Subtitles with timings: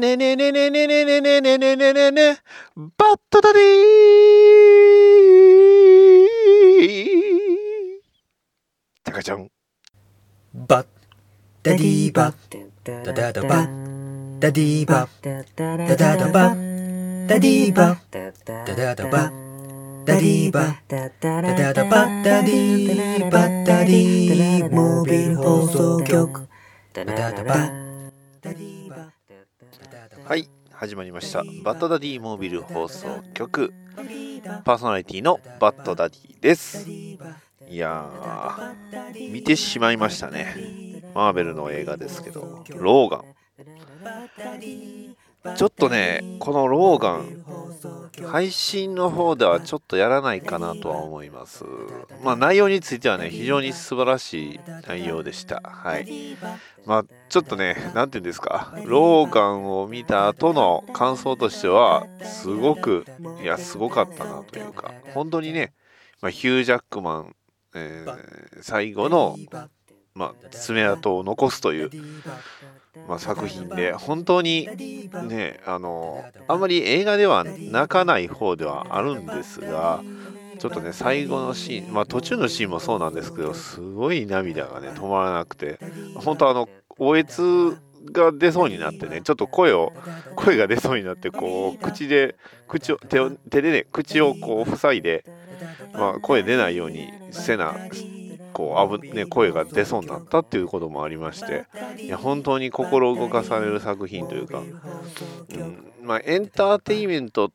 [0.00, 2.38] ねねねねねねねねねねねねね
[2.74, 3.60] バットダディ
[9.04, 9.48] タカちゃん
[10.54, 10.86] バッ
[11.62, 12.34] ダディバッ
[13.04, 17.98] ダダダバッダディバッダダダバッダディバッ
[18.64, 26.48] ダダダバッダディバッダダダバッダディバッダディモービル放送局
[26.94, 28.10] ダダダバッ
[28.40, 28.79] ダディバ
[30.30, 31.42] はい始まりました。
[31.64, 33.74] バットダディモービル放送局。
[34.64, 36.88] パーソナリティのバットダディです。
[36.88, 37.18] い
[37.70, 41.02] やー見てしまいましたね。
[41.16, 43.24] マーベルの映画ですけどローガン
[45.56, 47.44] ちょっとねこのローガン
[48.28, 51.64] 配信の方ではちょっとやらないかなとは思います。
[52.22, 55.62] まあ内容についてはね非常に素晴らしい内容でした。
[55.64, 56.36] はい。
[56.84, 58.74] まあちょっとね何て言うんですか？
[58.84, 63.06] ローガンを見た後の感想としてはすごく
[63.42, 65.72] いやすごかったなというか本当にね、
[66.20, 67.36] まあ、ヒュージャックマン、
[67.74, 69.36] えー最後の
[70.12, 71.90] まあ、爪痕を残すという、
[73.08, 74.68] まあ、作品で本当に
[75.28, 80.02] ねあのあんまり映画では泣かない方ではあるんですが
[80.58, 85.78] ちょっとね最後のシーンまあ途中のシーンもそうなんですけどすごい涙がね止まらなくて
[86.16, 87.78] 本当あのおえつ
[88.12, 89.92] が出そうになってねちょっと声を
[90.34, 95.24] 声が出そうになってこう口で口を手を手でね口をこう塞いで、
[95.92, 97.74] まあ、声出ないようにせな
[98.52, 101.66] こう危ね声が出そうになったっていうこともありまして
[101.98, 107.52] いや本当に心動かされる作品というか、うんまあ、エンターテインメント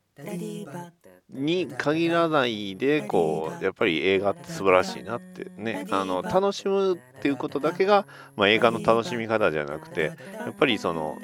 [1.29, 11.17] に限らないでこうやっぱり映画って素晴らしいなってねあの楽しむっていうことだけが、まあ、映画の楽しみ方じゃなくてやっぱりその、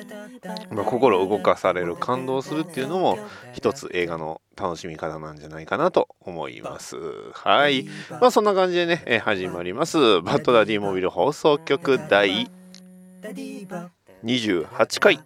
[0.71, 3.19] まあ、心動かされる感動するっていうのも
[3.53, 6.97] 一つ映画の楽しみ方なんじゃないかなと思います。
[7.33, 7.87] はい。
[8.09, 10.21] まあそんな感じでね、始まります。
[10.21, 12.47] バッドダディモビル放送局第
[14.23, 15.19] 28回。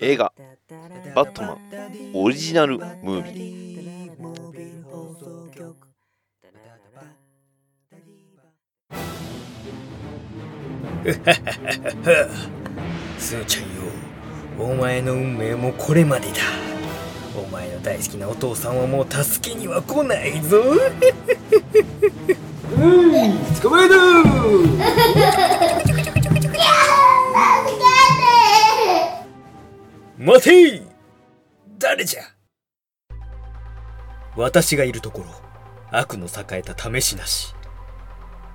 [0.00, 0.32] 映画
[1.14, 1.58] 「バットマン」
[2.14, 3.44] オリジナルムービー。
[13.18, 13.68] スーちゃんよ。
[14.58, 16.34] お前の運命もこれまでだ。
[17.36, 20.60] お前の大好きなお父さんはもう助けには来ないぞ。
[20.60, 20.76] う
[22.76, 23.38] ん。
[23.60, 23.96] 捕まえろ
[30.24, 30.82] 待て
[31.78, 32.22] 誰じゃ。
[34.38, 35.26] 私がいるところ
[35.90, 37.54] 悪の栄えた試しなし。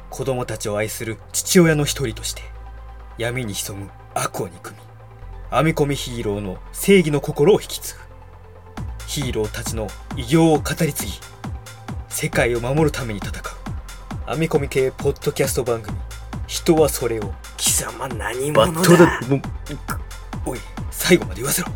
[0.09, 2.41] 子供たちを愛する父親の一人として
[3.19, 4.77] 闇に潜む悪を憎み
[5.51, 7.99] 編み込みヒーローの正義の心を引き継ぐ。
[9.05, 9.87] ヒーローたちの
[10.17, 11.11] 偉業を語り継ぎ
[12.09, 13.33] 世界を守るために戦う。
[14.31, 15.95] 編み込み系ポッドキャスト番組
[16.47, 19.19] 人はそれを貴様何バ者だ
[20.47, 20.59] おい
[20.91, 21.69] 最後まで言わせろ。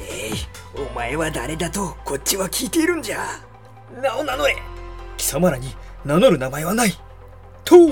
[0.00, 0.32] えい
[0.78, 3.40] お前は誰だとこっちは聞いているんじゃ。
[4.02, 4.56] 名を名乗れ。
[5.16, 6.92] 貴様らに名乗る名前はない。
[7.64, 7.88] とう。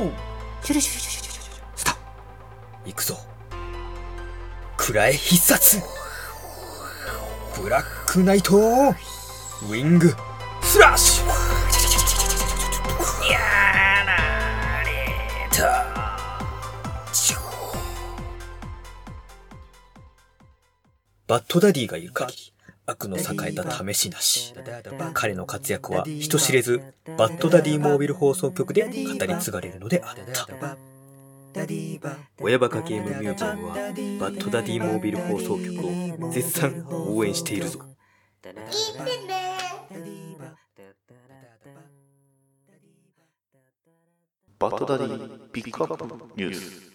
[0.63, 1.97] シュルシュルシュルシュルシュルスター
[2.87, 3.19] 行くぞ。
[4.77, 5.81] 暗い必殺。
[7.61, 10.15] ブラックナイトウィング。
[10.63, 11.14] スラッシュ
[21.27, 22.53] バッドダディがいる限り
[22.87, 24.55] 悪の栄えた試しなし。
[25.15, 26.83] 彼の活躍は人知れず
[27.17, 30.77] バッドダディモービル放送局で語り継がれるのであった。
[32.41, 33.81] 親バカゲームミュージアムはバ
[34.33, 37.79] ッドダディモービル放送局を絶賛応援しているぞ
[44.59, 46.05] バッドダディピックアップ
[46.37, 46.94] ニュース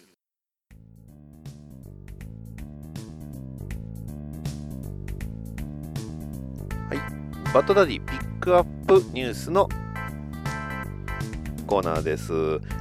[7.52, 9.68] バッドダディピックアップニュースの
[11.66, 12.32] コーナーです、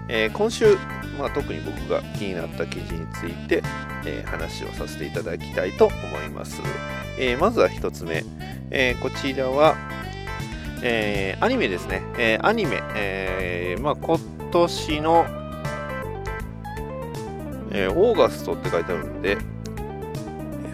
[0.07, 0.75] えー今週、
[1.18, 3.63] まあ、特に僕が気になった記事について、
[4.06, 6.62] えー話をさせていただきたいと思います、
[7.18, 8.24] えーまずは一つ目、
[8.69, 9.75] えーこちらは、
[10.83, 14.19] えーアニメですね、えーアニメ、えーまあ、今
[14.51, 15.25] 年の、
[17.72, 19.39] えーオーガストって書いてあるんで、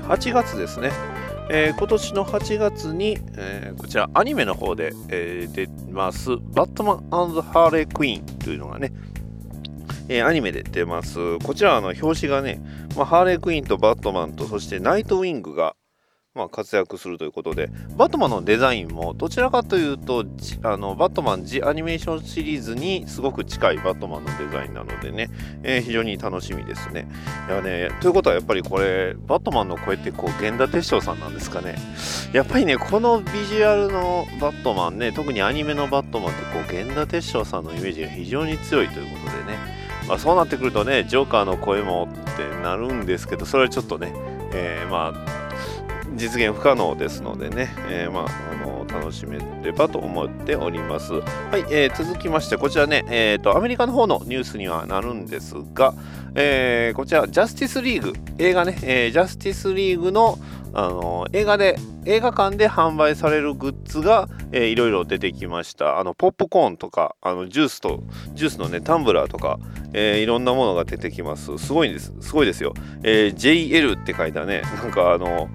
[0.09, 0.91] 8月ですね。
[1.49, 6.99] えー今年の8月に、えーこちらアニメの方で、えー出ます、バットマン
[7.41, 8.91] ハーレークイーンというのがね、
[10.09, 11.39] えーアニメで出ます。
[11.39, 12.61] こちらの表紙がね、
[12.95, 15.75] まあ、ハーレークイーンとバットマンとそしてナイトウィングが、
[16.35, 20.25] まあ、活躍するということで、バットマンのデザインもどちらかというと、
[20.63, 25.29] あのバットマン・ジ・アニメーションシリーズにすごく近いバットマンのデザインなのでね、
[25.63, 27.07] えー非常に楽しみですね。
[27.47, 31.75] いやね、ということはやっぱりこれ、バットマンの声ってこう玄田哲章さんなんですかね。
[32.33, 39.57] やっぱりね、このビジュアルのバットマンね、特にアニメのバットマンってこう玄田哲章さんのイメージが非常に強いということでね、
[40.09, 44.11] まあ、そうなってくるとね、ジョーカーの声もってなるんですけど、それはちょっとね、
[44.53, 45.44] えーまあ、
[46.15, 48.25] 実現不可能ですのでね、えーまあ、
[48.63, 51.13] あの楽しめればと思っております。
[51.13, 51.19] は
[51.57, 55.93] い、えー続きまして、こちらね、えーと、アメリカの方のニュースにはなるんですが、
[56.35, 60.37] えーこちら、ジャスティスリーグ、映画ね、えージャスティスリーグの
[60.77, 65.99] あの映画で映画館で販売されるグッズが、えーいろいろ出てきました。
[65.99, 68.03] あのポップコーンとかあのジュースと
[68.33, 69.57] ジュースのねタンブラーとか、
[69.93, 71.57] えーいろんなものが出てきます。
[71.57, 72.13] すごいんです。
[72.19, 72.73] すごいですよ、
[73.03, 75.49] えー JL って書いたねなんかあの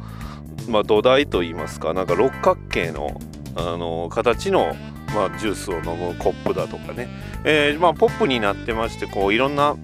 [0.69, 3.21] まあ土台といいますかなんか六角形の
[3.57, 4.77] あの形の
[5.15, 7.09] まあ、ジュースを飲むコップだとかね、
[7.45, 9.77] えーまあ、ポップになってましてこういろんな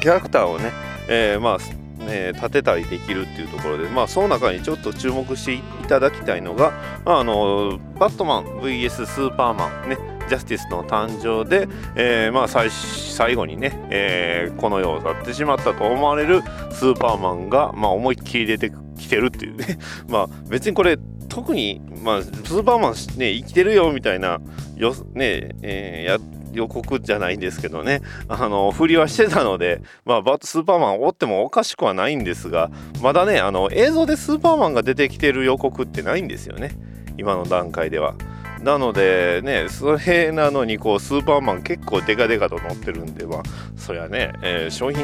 [0.00, 0.72] キャラクターをね、
[1.08, 6.72] えーまあね、立てたりできるっていうところで、まあ、その中にちょっと注目していただきたいのが、
[7.04, 9.98] あ、のバットマン VS スーパーマンね
[10.28, 19.56] ジャスティスの誕生で、えーまあ、最最後にね、えーこの世を去ってしまったと思われるスーパーマンが、まあ、思いっきり出てくきてるっていう。
[19.56, 20.98] ね まあ別にこれ
[21.28, 24.40] 特に、まあ、スーパーマン、ね、生きてるよみたいな
[24.76, 28.00] よ、ねえー予告じゃないんですけどね。
[28.28, 32.70] あの振りはしてたので、まあ、バスーパーマンを追ってもおかしくはないんですが
[33.00, 36.72] まだねあの映像でスーパーマンが出てきてる予告ってないんですよね。
[37.18, 38.14] 今の段階では。
[38.62, 43.42] なのでねそれなのにこうスーパーマン結構デカデカと乗ってるんでまあ
[43.76, 45.00] そりゃね、えー商品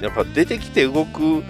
[0.00, 1.42] やっぱ出てきて動く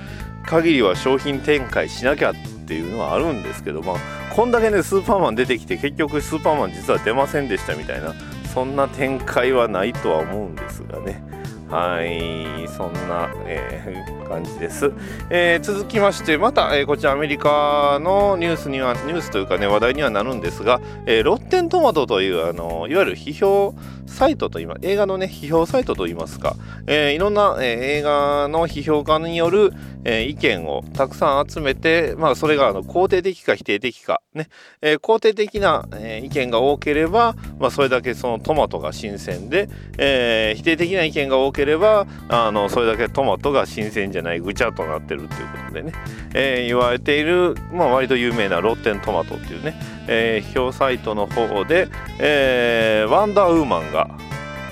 [0.46, 2.34] 限りは商品展開しなきゃっ
[2.66, 3.96] ていうのはあるんですけどまあ
[4.34, 8.14] こんだけねスーパーマン出てきて結局スーパーマン実は出ませんでしたみたいな
[8.54, 11.22] そんな展開はないとは思うんですがね。
[11.68, 12.66] はい。
[12.68, 14.92] そんな、えー感じです、
[15.28, 23.74] えー続きましてまた、えーこちらアメリカのニュースにはニュースというかね話題にはなるんですが、えーロッテントマトというあのいわゆる批評
[24.10, 29.72] サイトといいます映画のね批評サイトといいますか、えーいろんな、えー映画の批評家による、
[30.04, 34.48] えー意見をたくさん集めて、まあ、それがあの肯定的か否定的か、ね。
[34.82, 39.68] え肯定的な、え意見が多ければ、まあ、それだけそのトマトが新鮮で、
[39.98, 45.92] え否定的な意見が多ければあのそれだけトマトが新鮮じゃないぐちゃっとなってるっていうことでね、
[46.34, 49.74] え言われている、まあ、割と有名なロッテントマトっていうね、
[50.08, 51.88] えー批評サイトの方で、
[52.18, 54.10] えーワンダーウーマンが、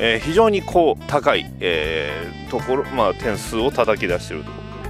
[0.00, 4.44] えー非常にこう高い、えーところ、まあ、点数を叩き出している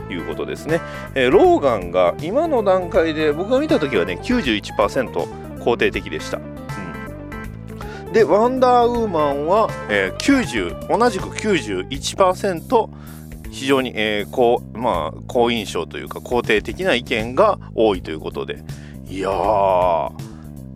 [0.06, 0.80] ということですね、
[1.14, 6.40] えーローガンが今の段階で僕が見た時はね91%肯定的でした、う
[8.10, 12.88] ん、でワンダーウーマンは、えー90同じく91%
[13.50, 18.62] 非常に、えーこうまあ、好印象というか肯定的な意見が多いということで。
[19.08, 20.28] いやー。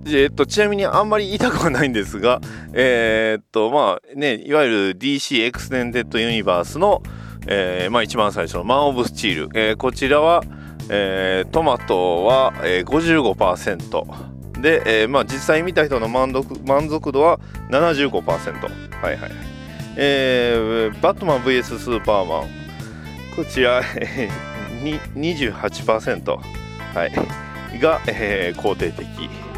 [0.06, 2.40] えっと、ちなみにあんまり言いたくはないんですが、
[2.75, 7.02] えーっと、まあね、いわゆる DC エクステンデッドユニバースの、
[7.46, 10.43] えーまあ一番最初のマン・オブ・スチール、えーこちらは、
[10.88, 17.39] えートマトは、えー55%で、えーまあ実際見た人の満足満足度は
[17.70, 18.22] 75%
[19.03, 19.31] はいはいはい。
[19.96, 22.48] えーバットマン VS スーパーマン。
[23.36, 24.53] こちら、えー
[25.15, 26.39] 28%、
[26.94, 27.12] はい、
[27.82, 29.06] が、えー肯定的、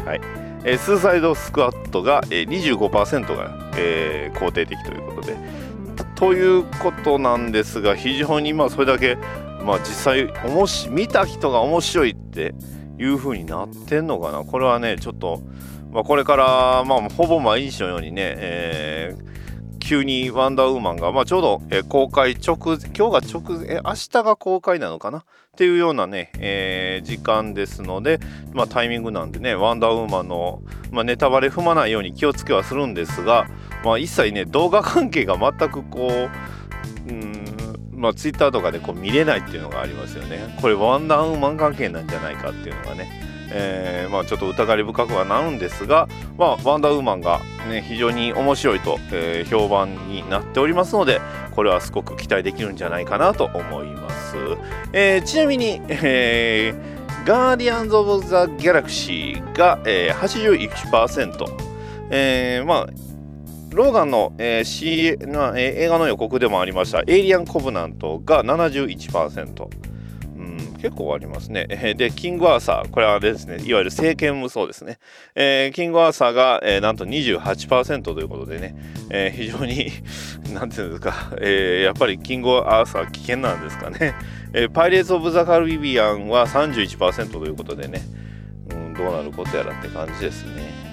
[0.05, 0.21] はい。
[0.65, 5.37] えースーサイドスクワットが、えー25%が、えー肯定的ということで。
[6.15, 9.17] ということなんですが非常にまあそれだけ、
[9.63, 12.55] まあ、実際おもし見た人が面白いって
[12.97, 14.43] いう風になってんのかな。
[14.43, 15.41] これはねちょっと、
[15.91, 19.35] まあ、これから、まあ、ほぼ毎日のようにね、えー
[19.85, 25.19] 急にワンダーウーマンが、まあ、ちょうど、えー公開直今日が直前、え明日が公開なのかな？
[25.19, 25.23] っ
[25.55, 28.19] ていうようなね、えー時間ですので、
[28.53, 33.47] まあ、タイミングなんでねワンダーウーマンの、まあ、ネタバレ踏まないように気をつけはするんですが、
[33.83, 37.45] まあ、一切ね動画関係が全くこううん
[37.93, 40.57] まあ、ツイッターとかでこう見れないっていうのがありますよね。
[40.59, 43.09] これワンダーウーマン関係なんじゃないかっていうのがね、
[43.57, 51.21] えーまあ、ちょっと疑り深くはなるんですが、まあ、ワンダーウーマンが、ね、非常に面白いと、えー評判になっておりますので
[51.55, 54.35] これはすごく期待できるんじゃないかなと思います。
[54.91, 56.73] えーちなみに、え
[57.25, 61.45] ガーディアンズ・オブ・ザ・ギャラクシーが、えー81%、
[62.09, 62.87] えーまあ
[63.71, 69.94] ローガンの、えー C なえー映画の予告でもありましたエイリアン・コブナントが71%。
[70.85, 71.65] 結構ありますね。
[71.69, 74.99] えーで、キングアーサー、これはあれですね、いわゆる政権無双ですね。
[75.33, 78.75] えーキングアーサーが、えーなんと28%ということでね、
[79.09, 79.91] えー非常に、
[80.53, 84.13] なんていうんですか、えーやっぱりキングアーサー危険なんですかね。
[84.53, 88.01] えーパイレーツ・オブ・ザ・カルビビアンは31%ということでね、
[88.69, 90.85] うん、どうなることやらって感じですね。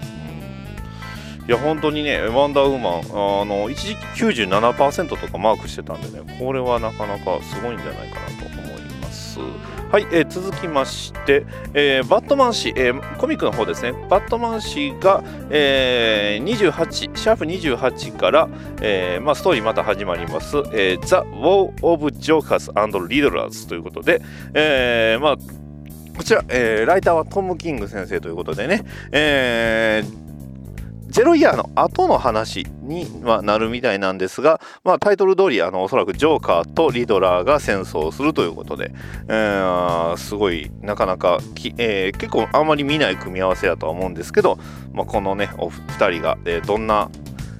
[1.46, 8.61] いや、本当にね、ワンダーウーマン、あの、一時期97%とかマークしてたんでね、これはなかなかすごいんじゃないかなと思。
[9.92, 11.44] はい、えー続きまして、
[11.74, 18.48] えーバットマン誌、えーコミックの方ですね、バットマン誌が、えー28、シャープ28から、
[18.80, 24.22] えーまあ、ストーリーまた始まります、えー、The War of Jokers and Riddlers ということで、
[24.54, 25.36] えーまあ、
[26.16, 30.31] こちら、えーライターはトム・キング先生ということでね、えー
[31.12, 38.92] ゼロイヤーの後の話にはなるみたいなんですが、まあ、タイトル通りあのおそらくジョーカーとリドラーが戦争するということで、
[39.28, 44.58] えーすごいなかなかき、えー結構あんまり見ない組み合わせだとは思うんですけど、
[44.92, 47.10] まあ、このねお二人が、えーどんな、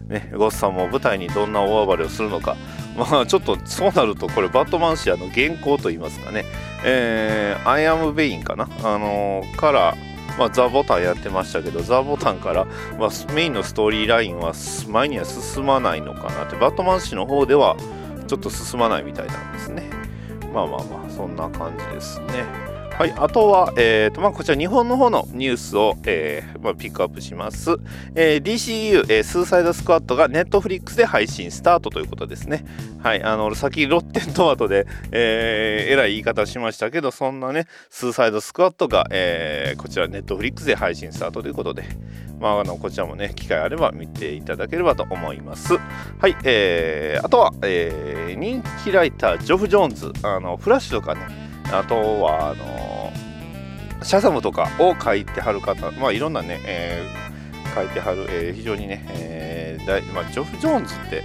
[0.09, 2.57] ね、ゴッサムを舞台にどんな大暴れをするのか。
[2.97, 6.45] まあちょっとそうなるとこれバットマン誌の現行といいますかね、
[6.85, 9.95] えー、 I Am Bane かな、あのーから、
[10.39, 12.67] まあ、 The Button やってましたけど The Button から、
[12.99, 14.55] まあ、メインのストーリーラインは
[14.89, 17.77] 前には進まないのかなってバットマン誌の方では
[18.27, 19.91] ちょっと進まないみたいなんですね。
[20.53, 22.72] まあまあまあそんな感じですね。
[22.99, 27.71] はい、あとは、えーとまあ、こちら日本の方のニュースを、えーまあ、ピックアップします。
[28.15, 32.65] えー DCU、えースーサイドスクワットが Netflix で配信スタートということですね。
[33.03, 41.83] はい、あの、先、ロッテントマトで、えーえらい言い方しましたけど、そんなね、スーサイドスクワットが、えーこちら Netflix で配信スタートということで、
[42.39, 45.77] まあ、あのこちらもね、機会あれば見ていただければと思います。
[45.77, 53.13] はい、えーあとは、えー人気ライター、ジョフ・ジョーンズ、あのフラッシュとかね、あとは、あの
[54.03, 57.23] シャサムとかを書いてはる方、まあ、いろんなね、えー
[57.75, 61.23] 書いてはる、えー非常にね、えー大まあ、ジョフ・ジョーンズって、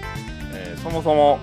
[0.54, 1.40] えーそもそも、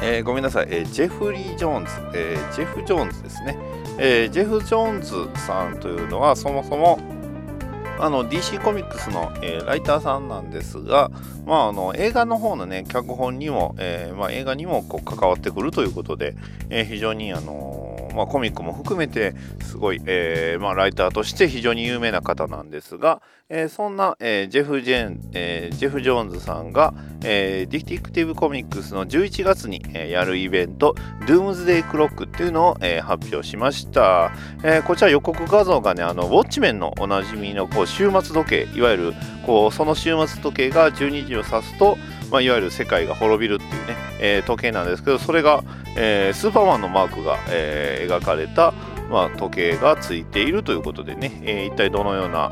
[0.00, 3.56] えーごめんなさい、えージェフリー・ジョーンズ、えージェフ・ジョーンズですね、
[3.98, 5.00] えージェフ・ジョーン
[5.34, 6.98] ズさんというのはそもそも
[8.02, 11.10] あの DC コミックスの、えーライターさんなんですが、
[11.46, 16.34] まあ、あの映画の方のね脚本にも、えーまあ、映画にもこう関わってくるということで、
[16.68, 17.81] えー非常にあの
[18.14, 30.94] まあ、コミックも含めてすごい、えーまあ、ライターとして非常に有名な方なんですが、えーそんな、えージェフ・ジェン、えージェフ・ジョーンズさんが、えーディティクティブ・コミックスの11月に、えーやるイベント
[31.26, 34.32] 「ドゥームズデイ・クロック」っていうのを、えー発表しました、
[34.64, 39.14] えーこちら予告画像がねあのウォッチメンのおなじみのこう終末時計いわゆる
[39.46, 41.98] こうその終末時計が12時を指すと、
[42.32, 45.62] まあ、いわゆる世界が滅びるっていうね、えー時計なんですけどそれが、
[45.96, 48.72] えースーパーマンのマークが、えー描かれた、
[49.10, 52.50] まあ、時計がついているということでね、えー一体どのような、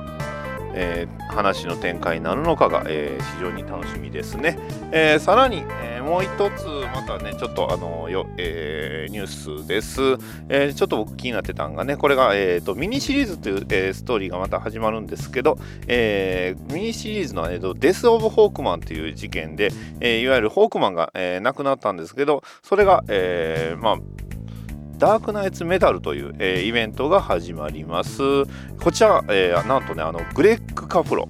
[0.75, 4.59] えー話の展開になるのかが、えー非常に楽しみですね。
[4.93, 10.01] えーさらに、えもう一つまたねちょっとあのよ、えニュースです、
[10.49, 23.97] えちょっと僕気になってたのがねこれが、えーとミニシリーズという、えストーリーがまた始まるんですけど、えミニシリーズの、えーとデス・オブ・ホークマンという事件で、えいわゆるホークマンが、え亡くなったんですけどそれが、えまあ
[25.01, 28.45] ダークナイツメダルという、えーイベントが始まります。
[28.83, 31.27] こちら、えーなんとね、あのグレッグ・カプロ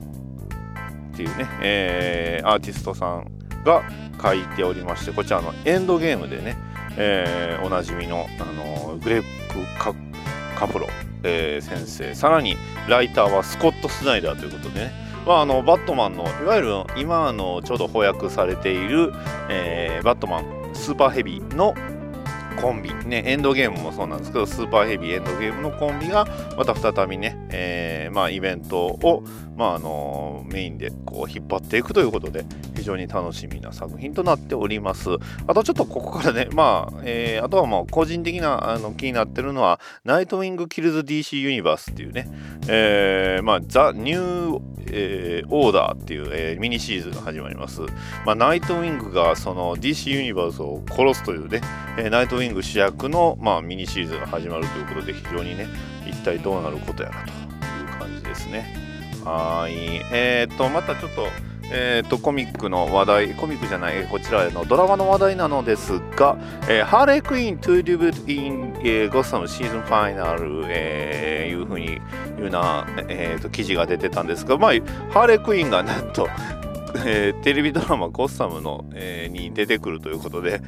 [1.14, 3.30] っていうね、えーアーティストさん
[3.64, 3.82] が
[4.20, 6.56] 書いておりまして、こちらのエンドゲームでね、
[6.96, 9.26] えーおなじみの、あのグレッグ
[9.78, 9.94] カ・
[10.58, 10.88] カプロ、
[11.22, 12.56] えー先生、さらに
[12.88, 14.92] ライターはスコット・スナイダーということでね、
[15.24, 19.12] まあ、あのバットマンのいわゆる今のちょうど翻訳されている、
[19.48, 21.72] えーバットマンスーパーヘビーの
[22.60, 26.26] コンビ、ね、エンドゲームもそうなんですけど、スーパーヘビーエンドゲームのコンビが、
[26.56, 29.22] また再びね、えーまあ、イベントを、
[29.60, 35.10] まああのメインでこう引っ張っていくということで、非常に楽しみな作品となっております。
[35.46, 42.26] あとちょっとここからね、まあ、えーあとはもう個人的なあの気になってるのは、 Nightwing Kills DC Universe っていうね、
[42.68, 44.62] えーまあ、 The New、
[44.92, 47.82] えー Order っていう、えーミニシリーズが始まります。
[48.24, 51.60] まあ、ナイトウィングがその DC ユニバースを殺すというね、
[51.98, 55.66] えーナイトウィング主役の、まあ、ミニシリーズが始まるということで非常にね
[56.08, 57.32] 一体どうなることやらとい
[57.84, 58.89] う感じですね
[59.24, 59.74] はい。
[60.12, 61.26] えー、とまたちょっと
[61.72, 66.36] えー、とコミックの話題コミックじゃないこちらのドラマの話題なのですが、
[66.68, 71.98] えーハーレークイーン to debut in、えー、ゴッサムシーズンファイナル、えーいうふうにい
[72.40, 74.70] うな、えー、と記事が出てたんですが、まあ、
[75.12, 76.28] ハーレークイーンがなんと
[77.06, 80.60] えーテレビドラマ「ゴッサムの」えーに出てくるということで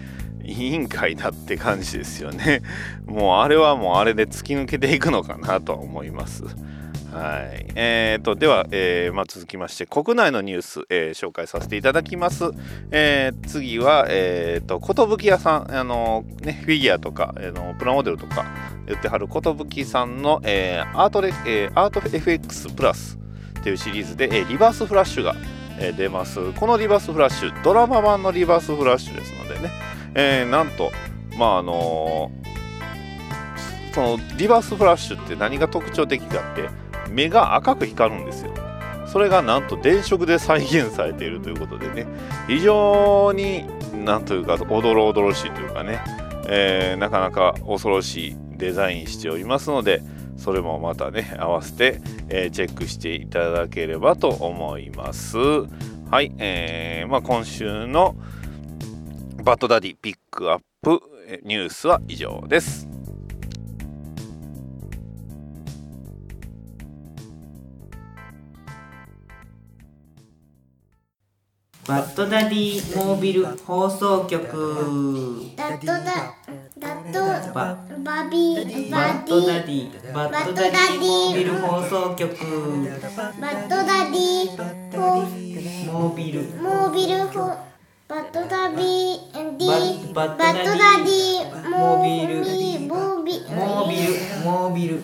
[0.44, 2.62] 委員会だって感じですよね。
[3.06, 6.44] もうあれはもうあれで突き抜けていくのかなとは思います。
[7.12, 7.66] はい。
[7.74, 12.44] えー、とでは、えーまあ、続きまして国内のニュース、えー紹介させていただきます、
[12.90, 18.46] えー次は、えー、と寿屋さんあの、ね、フィギュアとか、あのプラモデルとか
[18.86, 23.18] 言ってはる寿さんの、えーアートレえーアート FX プラス
[23.60, 25.34] っていうシリーズで、えーリバースフラッシュが、
[25.78, 26.52] えー出ます。
[26.54, 29.70] このリバースフラッシュドラマ版のリバースフラッシュですのでね、
[30.14, 30.90] えーなんと
[31.36, 32.52] まああのー
[33.94, 36.70] そのリバースフラッシュって何が特徴的かって
[37.12, 38.52] 目が赤く光るんですよ。
[39.06, 42.06] それがなんと電飾で再現されているということでね。
[42.48, 43.66] 非常に
[44.04, 46.00] なんというかおどろおどろしいというかね、
[46.48, 50.02] えーなかなか恐ろしいデザインしておりますので
[50.36, 55.36] それもまたね合わせて、えーチェックしていただければと思います。
[55.38, 58.16] はい、えーまあ、今週の
[59.42, 61.00] バッドダディピックアップ
[61.42, 62.91] ニュースは以上です。
[71.84, 75.50] バッドダディモービル放送局。
[75.56, 76.04] ダットダ
[76.78, 80.12] ダットババビーババデッドダィディ。
[80.12, 82.36] バッドダディモービル放送局。
[83.40, 84.56] バッドダディ
[84.92, 85.26] ホ
[85.92, 86.42] モービル。
[86.62, 87.26] モービル。
[87.26, 87.50] ホ
[88.06, 92.86] バッドダビーディババッドダディモービル。
[92.86, 94.12] モモービモービル。
[94.44, 95.02] モービル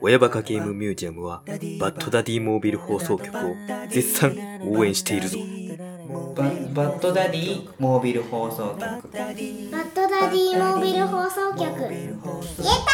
[0.00, 3.54] 親バカゲームミュージアムはバッドダディモービル放送局を
[3.88, 5.38] 絶賛応援しているぞ。
[6.34, 6.44] バ
[6.74, 8.80] バッドダディモービル放送局。
[8.80, 12.92] バッドダディモービル放送局やった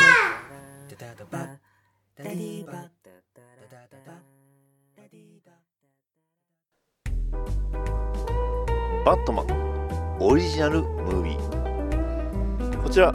[9.04, 10.18] バットマン。
[10.20, 12.82] オリジナルムービー。
[12.82, 13.12] こちら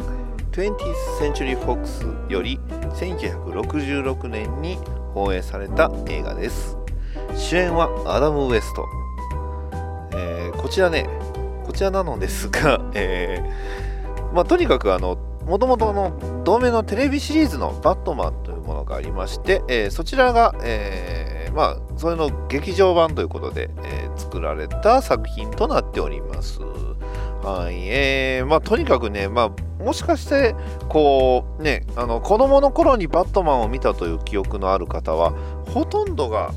[0.51, 0.77] 20th
[1.19, 2.59] Century Fox より
[2.95, 4.77] 1966年に
[5.13, 6.77] 放映された映画です
[7.35, 8.85] 主演はアダム・ウエスト、
[10.13, 11.07] えーこちらね
[11.65, 26.59] こちらなのですが、 えーまあ、とにかくあのもともとの同名のテレビシリーズの「バットマン」というものがありまして、えーそちらが、えーまあ、それの劇場版ということで、えー作られた作品となっております。
[27.43, 29.51] はい、えーまあ、とにかくね、まあ、
[29.83, 30.55] もしかして、
[30.89, 35.33] こう、ね、あの、子供の頃にバットマンを見たという記憶のある方は、
[35.73, 36.51] ほとんどが、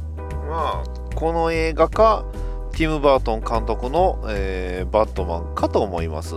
[0.48, 2.24] まあ、この映画か、
[2.72, 6.34] ティム・バートン監督の、えーバットマンかと思います。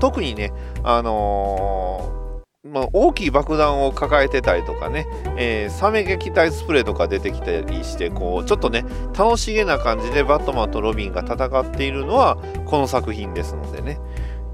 [0.00, 0.52] 特にね、
[0.82, 2.22] あのー
[2.64, 8.84] まあ、大きい爆弾を抱えてたりとかね、えーサメ撃退スプレーとか出てきたりしてこうちょっとね
[9.18, 13.98] 楽しげな感じでバットマンとロビンが戦っているのはこの作品ですのでね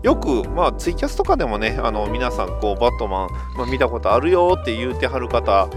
[0.03, 5.69] よく、まあ、ツイキャスとかでもねあの皆さんこうバットマン、まあ、見たことあるよって言うてはる方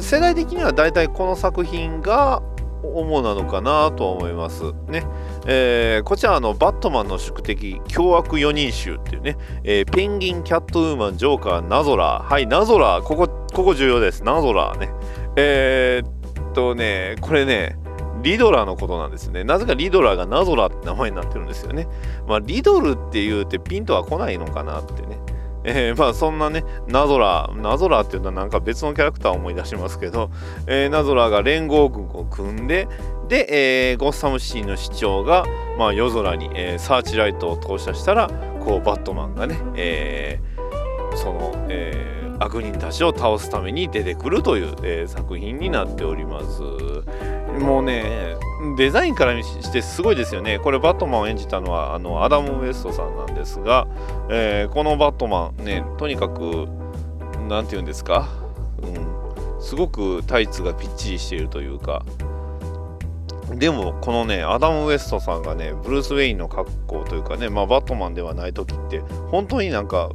[0.00, 2.42] 世代的にはだいたいこの作品が
[2.82, 5.04] 主なのかなと思いますね。
[5.46, 12.24] えーこちらあのバットマンの宿敵凶悪4人衆っていうね、えーペンギン、キャットウーマン、ジョーカー、ナゾラー。
[12.24, 13.02] はい、ナゾラー。
[13.02, 14.24] ここ、ここ重要です。
[14.24, 14.90] ナゾラーね。
[15.36, 17.78] えーっとね、これね、
[18.22, 19.44] リドラのことなんですね。
[19.44, 21.86] なぜかリドラーがナゾラって名前になってるんですよね。
[22.26, 25.18] まあ、リドルって言うてピンとは来ないのかなってね。
[25.62, 30.30] えーまあそんなね、ナゾラ、ナゾラっていうのはなんか別のキャラクターを思い出しますけど、
[30.66, 32.88] えーナゾラが連合軍を組んで、
[33.28, 35.44] で、えーゴッサムシティの市長が、
[35.78, 38.30] まあ、夜空に、えーサーチライトを投射したら、
[38.60, 46.62] こうバットマンがね、えーその、えー悪人たちを倒すために出てくるという、えー作品になっております。
[47.60, 48.36] もうね、
[48.76, 50.58] デザインからしてすごいですよね。
[50.58, 53.86] これバットマンを演じたのはあのアダム・ウエストさんなんですが、
[54.30, 56.68] えーこのバットマンね、とにかく、
[57.48, 58.28] なんて言うんですか、
[58.82, 62.02] うん、すごくタイツがぴっちりしているというか、
[63.56, 69.00] でもこのねアダム・ウエストさんがねブルース・ウェインの格好というかね、まあ、バットマンではない時って
[69.30, 70.10] 本当になんか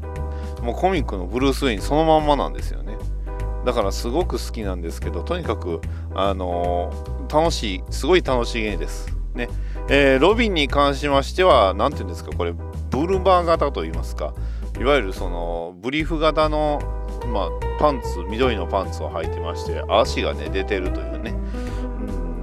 [0.65, 2.97] もうコミックのブルース・ウェインそのまんまなんですよね。
[3.65, 5.81] だからすごく好きなんですけどとにかく
[6.13, 9.15] あのー楽しいすごい楽しげです。
[9.33, 9.49] ね。
[9.89, 14.33] えーロビンに関しましては何て言うんですかこれブルバー型と言いますか。
[14.79, 16.81] いわゆるそのブリーフ型の、
[17.27, 17.49] まあ、
[17.79, 21.33] パンツ緑のパンツを履いてまして足がね出てるというね。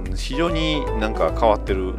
[0.07, 1.93] うん非常になんか変わってる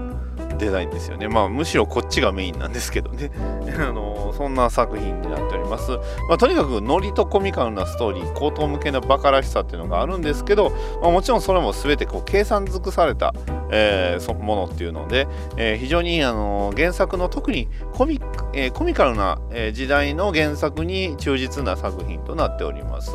[0.54, 1.28] デザインですよね。
[1.28, 3.30] まあむしろこっちがメインなんですけどね。
[3.78, 5.92] あのそんな作品になっております。
[6.28, 13.32] まあ、とにかくノリとコミカルなストーリー、高等向けなバカらしさっていうのがあるんですけど、まあ、もちろんそれも全てこう計算尽くされた、
[13.70, 18.20] えーものっていうので、えー非常に、あの原作の特にコミ,、
[18.52, 23.12] えーコミカルな、え時代の原作に忠実な作品となっております。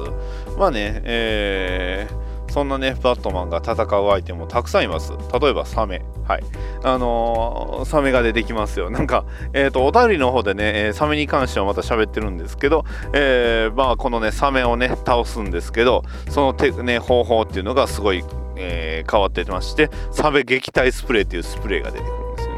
[0.57, 5.13] まあね、えーそんなね、バットマンが戦う相手もたくさんいます。
[5.39, 6.01] 例えばサメ。
[6.27, 6.43] はい。
[6.83, 8.89] あのーサメが出てきますよ。
[8.91, 18.23] なんか、えっ、と、お便りの方でね、サメに関してはまた喋ってるんですけど、えーまあ、このね、サメをね、倒すんですけど、その手、ね、方法っていうのがすごい、
[18.57, 22.53] えー変わってまして、サメ撃退スプレーっていうスプレーが出てくるんですよ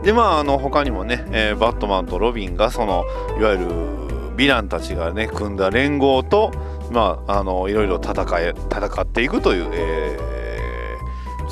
[0.00, 0.02] ね。
[0.04, 3.04] で、まあ、あの、他にもね、えーバットマンとロビンが、その、
[3.38, 3.66] いわゆる、
[4.36, 6.50] ヴィランたちがね、組んだ連合と、
[6.92, 10.32] まあ、あのいろいろ戦え戦っていくという、えー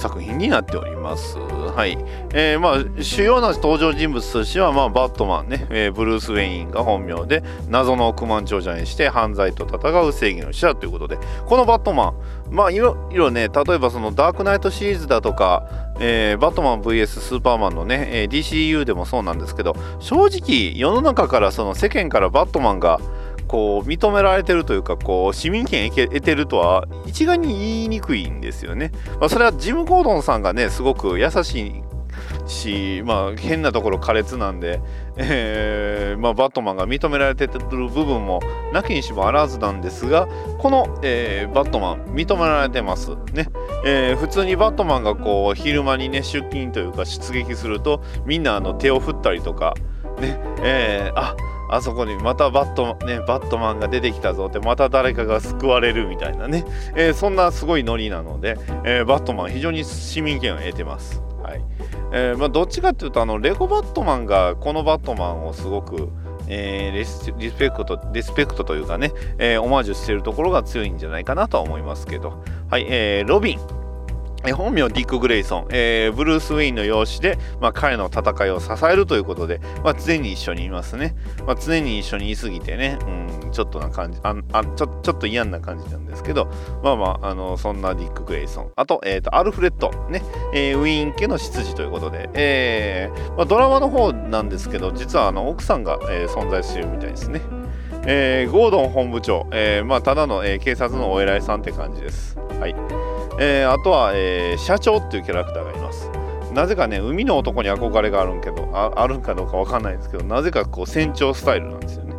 [0.00, 1.37] 作品になっております。
[1.38, 1.98] はい。
[2.33, 12.14] えーまあ、主要な登場人物としては、まあ、バットマンね、えーブルース・ウェインが本名で、謎の億万長者にして犯罪と戦う正義の使者ということで、このバットマ
[12.50, 15.64] ン、まあ、いろいろね、例えばそのダークナイトシリーズだとか、
[16.00, 23.00] えーバットマン VS スーパーマンのね、えー DCU でもそうなんですけど、正直、世の中から、その世間からバットマンが、
[23.50, 28.92] こう認められてるというかこう市民権得てるとは一概に言いにくいんですよね。
[29.18, 31.82] まあ、それはジム・ゴードンさんがねすごく優しい
[32.46, 34.80] し、まあ、変なところ苛烈なんで、
[35.16, 37.58] えーまあ、バットマンが認められてる
[37.88, 38.40] 部分も
[38.72, 43.48] なきにしもあらずなんですがこの、えーバットマン認められてますね、
[43.84, 49.74] えー普通にバットマンがこう昼間にね出勤というか出撃するとみんなあの手を振ったりとか
[50.20, 51.34] ねえーあ
[51.72, 56.64] あそこにまたバット,、ね、バットマンが出てきたぞってまた誰かが救われるみたいなね、
[56.96, 61.22] えーそんなすごいノリなので、えーバットマン非常に市民権を得てます。
[61.42, 61.62] はい。
[62.12, 66.09] えーまあ、どっちかっていうとあのレゴバットマンがこのバットマンをすごく、
[66.48, 73.61] えーリスリスペクトリスペクトというかね、えーオマージュしてるところが強いんじゃないかなとは思いますけど、はいえーロビン。
[74.53, 81.14] 本名ディック・グレイソン、えーブルース・ウェインの養子で、まあ、彼の戦いを支えるということで、まあ、常に一緒にいますね、
[81.46, 82.98] まあ、常に一緒にいすぎてね、
[83.42, 86.46] うん、ちょっとな感じああちょちょっと嫌な感じなんですけど
[86.83, 88.72] まあまああのそんなディック・グレイソン。
[88.76, 90.22] あと,、えーとアルフレッド、ね。
[90.55, 97.40] えーウィーン家の執事ということで、えーまあ、ドラマの方なんですけど実はあの奥さんが、えー存在してるみたいですね。
[98.07, 102.38] えーゴードン本部長、えーまあ、ただの、えー警察のお偉いさんって感じです。
[102.59, 102.74] はい。
[103.42, 106.11] えーあとは、えー社長っていうキャラクターがいます。
[106.53, 112.14] なぜかね、海の男に憧れがあるんけど、ああるんかどうかわかんないんですけど、なぜかこう船長スタイルなんですよね。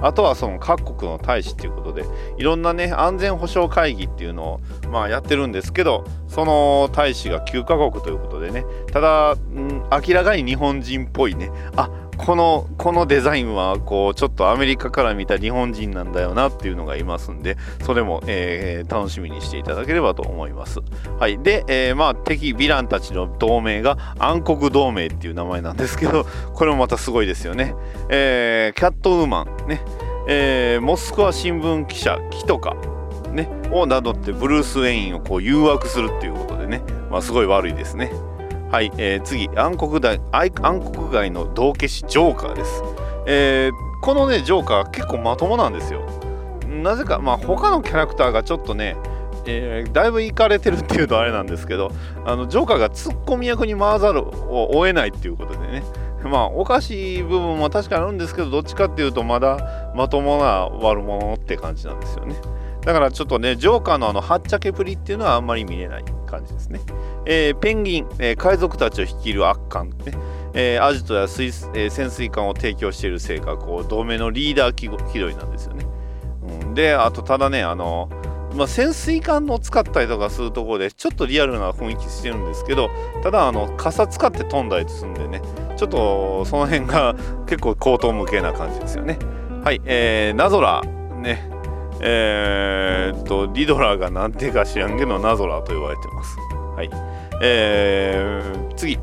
[0.00, 2.04] あとはその各国の大使っていうことで、
[2.38, 4.60] いろんなね、安全保障会議っていうのを、
[4.90, 20.80] まあ、やってるんですけど、その大使が9カ国ということでね、ただ、ん明らかに日本人っぽいね、あこのこのデザインはこうちょっとアメリカから見た日本人なんだよなっていうのがいますんでそれも、えー楽しみにしていただければと思います。
[21.18, 27.74] はい、で、えーまあ敵ヴィランたちの同盟が暗黒同盟っていう名前なんですけどこれもまたすごいですよね。
[28.08, 29.80] えーキャットウーマンね、
[30.28, 32.76] えモスクワ新聞記者キトカ
[33.34, 38.12] ね、を名乗ってブルース・ウェインをこう誘惑するっていうことでね、まあ、すごい悪いですね。
[38.74, 42.82] はい、えー次暗黒大暗黒街の道化師ジョーカーです、
[43.24, 46.04] えーこのねジョーカー結構まともなんですよ。
[46.82, 48.96] なぜかまあ他のキャラクターがちょっとね
[49.46, 51.92] えーだいぶいかれてるっていうとあれなんですけど
[52.26, 55.84] あのジョーカーがツッコミ役に回ざるを得ないっていうことでね。
[56.28, 62.34] まあおかしい部分も確かにあるんですけどどっちかっていうとまだまともな悪者って感じなんですよね。
[62.84, 66.80] だからちょっとねジョーカーのあのはっちゃけぶりっていうのはあんまり見れない感じですね。
[67.26, 69.92] えーペンギン、えー海賊たちを率いる悪漢、ね。
[70.52, 75.86] えーアジトや水、え潜水艦を提供しているせいかこう同盟のリーダー気取りなんですよね、
[76.62, 78.08] うん、であとただねあの、
[78.54, 82.90] まあ、潜水艦を使ったりとかするところでちょっとリアルな雰囲気してるんですけど
[83.22, 85.42] ただあの傘使って飛んだりするんでね
[85.76, 87.16] ちょっとその辺が
[87.46, 89.18] 結構口頭無形な感じですよね。
[89.64, 91.53] はい、えーナゾラね。
[92.06, 96.36] えーっとリドラーが何てか知らんけどナゾラーと言われてます。
[96.76, 96.90] はい。
[97.42, 98.98] えー次。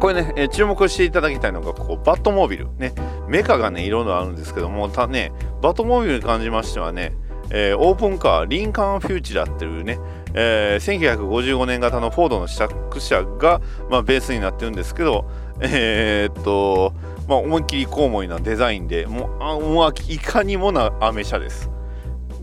[0.00, 2.68] これね、え注目していただきたいのがこうバットモービル。
[2.76, 2.92] ね。
[3.28, 7.14] メカがねいろいろあるんですけどもたねバットモービルに関じましてはね、
[7.50, 9.98] えーオープンカーリンカーンフューチラーっていうね、
[10.34, 16.92] えー1955年型のフォードの試作車が、まあ、ベースになってるんですけどえーっと
[17.28, 21.71] まあ思いっきりコウモリなデザインでもうあもういかにもなアメ車です。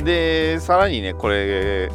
[0.03, 1.89] でさらにねこれ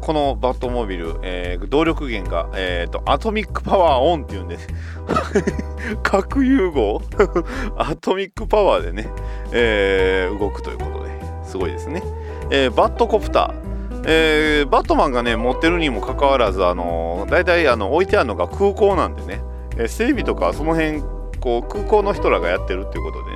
[0.00, 4.56] このバットモービル、えー動力源が、えーとアトミックパワーオンっていうんで
[6.02, 7.02] 核融合？
[7.76, 9.10] アトミックパワーでね、
[9.52, 11.10] えー動くということで
[11.44, 12.02] すごいですね、
[12.50, 19.42] えーバットコプター、えーバットマンがね持ってるにもかかわらずあの大体あの置いてあるのが空港なんでね、
[19.76, 21.02] えー整備とかその辺
[21.40, 23.27] こう空港の人らがやってるっていうことで、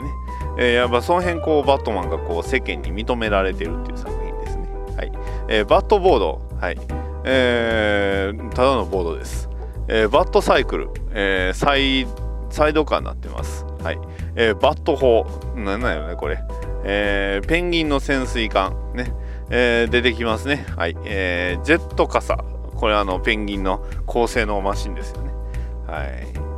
[0.59, 4.69] えーやっぱその辺こうバットマンがこう世間に認められてるっていう作品ですね。
[4.97, 5.13] はい、
[5.49, 6.41] えーバットボード。
[6.61, 6.79] はい。
[7.25, 9.49] えーただのボードです、
[9.89, 12.07] えーバットサイクル、えーサイ
[12.51, 13.65] サイドカーになってます。
[13.83, 13.99] はい、
[14.35, 15.25] えーバット砲。
[15.55, 16.39] なんなんやろねこれ。
[16.85, 18.77] えーペンギンの潜水艦。
[18.95, 19.13] ね、
[19.51, 20.67] えー出てきますね。
[20.77, 22.37] はい、えージェット傘。
[22.75, 25.31] これあのペンギンの高性能マシンですよね。
[25.87, 26.52] はい。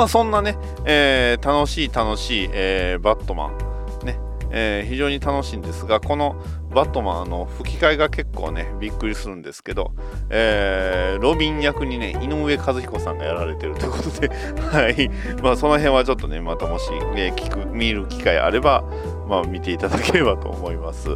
[0.00, 4.18] まあそんなね、えー楽しい楽しい、えーバットマンね、
[4.50, 6.42] えー非常に楽しいんですが、この
[6.74, 9.92] バットマンの吹き替えが結構ねびっくりするんですけど、
[10.30, 14.28] えーロビン役にね井上和彦さんがやられてるということで、
[14.72, 15.10] はい、
[15.42, 18.82] まあその辺はちょっとねまたもし、えー聞く見る機会あれば
[19.28, 21.10] まあ見ていただければと思います。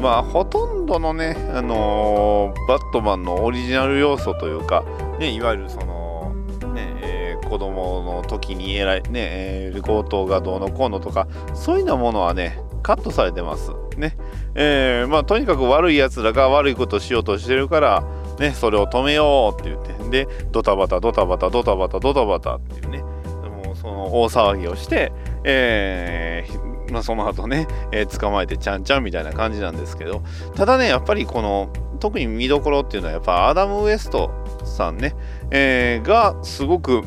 [0.00, 4.82] まあほとんどのね、あのーバットマンのオリジナル要素というか、
[5.20, 6.32] ね、いわゆるその、
[6.74, 7.15] ねえー
[7.48, 13.70] 子供の時に偉い、ねえー強盗がどうのこうのとか、そういうようなものはね、カットされてます。
[13.96, 14.16] ね。
[14.54, 18.04] えーまあとにかく悪い奴らが悪いことしようとしてるから、
[18.38, 25.12] ね、それを止めようって言って、で、ドタバタ、ドタバタ、ドタバタ、ドタバタっていうね、もうその大騒ぎをして、
[25.44, 30.22] えーまあ、その後ね、えー捕まえてちゃんちゃんみたいな感じなんですけど
[30.54, 34.30] ただねやっぱりこの特に見どころっていうのはやっぱアダム・ウエスト
[34.64, 35.16] さんね、
[35.50, 37.02] えーがすごく、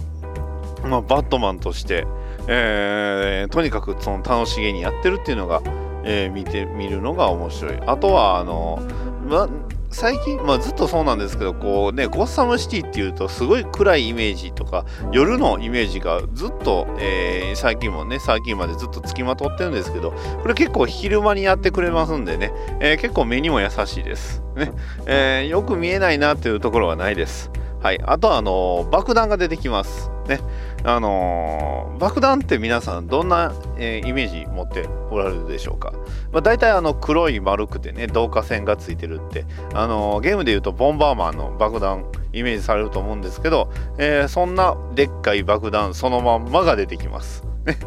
[0.84, 2.06] まあ、バットマンとして、
[2.48, 5.62] えーとにかくその楽しげにやってるっていうのが、
[6.04, 7.80] えー見て見るのが面白い。
[7.86, 8.82] あとはあの、
[9.28, 9.48] ま
[9.92, 20.12] 最近、まあ、ずっとそうなんですけどこうねゴッサムシティっていうとすごい暗いイメージとか夜のイメージがずっと、えー最近もね最近までずっとつきまとってるんですけど
[20.44, 24.72] これ結構昼間にやってくれますんでね、えー結構目にも優しいです、ね
[25.08, 27.50] えーよく見えないなっていうところはないです。
[27.82, 28.00] はい。
[28.06, 30.12] あとはあの爆弾が出てきます。
[30.30, 30.40] ね
[30.84, 35.92] あのー爆弾って皆さんどんな、えーイメージ持っておられるでしょうか、
[36.32, 47.44] まあ、大体あの黒い丸くてね導火線がついてるってあのーゲームでいうとボンバーマンの爆弾イメージされると思うんですけど、えそんなでっかい爆弾そのまんまが出てきます。
[47.66, 47.78] ね、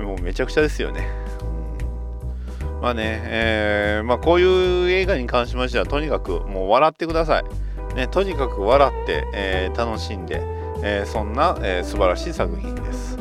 [0.00, 1.06] もうめちゃくちゃですよね。
[1.42, 1.54] うん
[2.80, 7.44] まあね、えまあ、こういう映画に関しましてはとにかくもう笑ってください。
[7.94, 10.42] ね、とにかく笑って、え楽しんで、
[10.84, 13.16] えーそんな、えー素晴らしい作品です。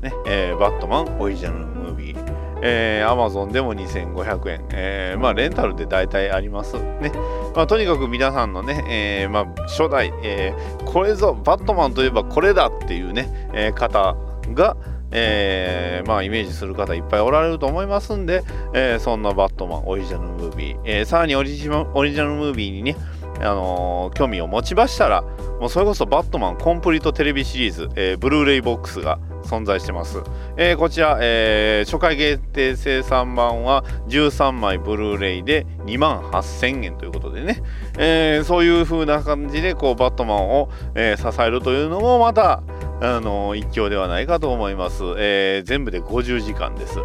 [0.00, 2.40] ねえーバットマンオリジナルムービー。
[2.62, 6.76] えー、Amazon でも2500円、えーまあ、レンタルで大体あります。
[6.76, 7.10] ね
[7.56, 10.52] まあ、とにかく皆さんのね、えーまあ、初代、え
[10.84, 14.14] これぞバットマンといえばこれだっていうね、え方
[14.52, 14.76] が、
[15.10, 18.42] えまあ、イメージする方いっぱいおられると思いますんで、
[18.74, 22.96] えそんなバットマンオリジナルムービー、えさらにオリジオリジナルムービーにね、
[23.40, 25.22] あのー興味を持ちましたら
[25.60, 30.18] もうそれこそバットマンコンプリートテレビシリーズ、えーブルーレイボックスが存在してます。
[30.56, 37.62] えーこちら、え初回限定生産版は13枚ブルーレイで2万8000円ということでね、
[37.98, 42.62] えそういう風な感じでこうバットマンを、え支えるというのもまた、
[43.02, 46.98] あの一興ではないかと思います、え全部で50時間です。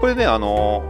[0.00, 0.82] これね、あの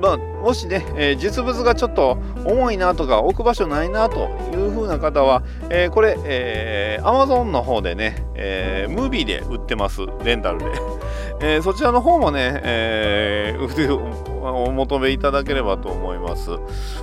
[0.00, 10.66] まあ、もしね、えー実物がちょっと重いなとか置く場所ないなという風な方は、えーこれ、えー Amazon の方でね、えームービーで売ってます、レンタルで。
[11.40, 16.50] えーそちらの方もね、えーおお求めいただければと思います。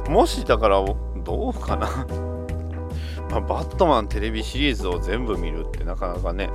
[0.09, 0.83] もしだから、
[1.23, 1.87] どうかな。
[3.31, 6.49] まあ、バットマンテレビシリーズを全部見るってなかなかね、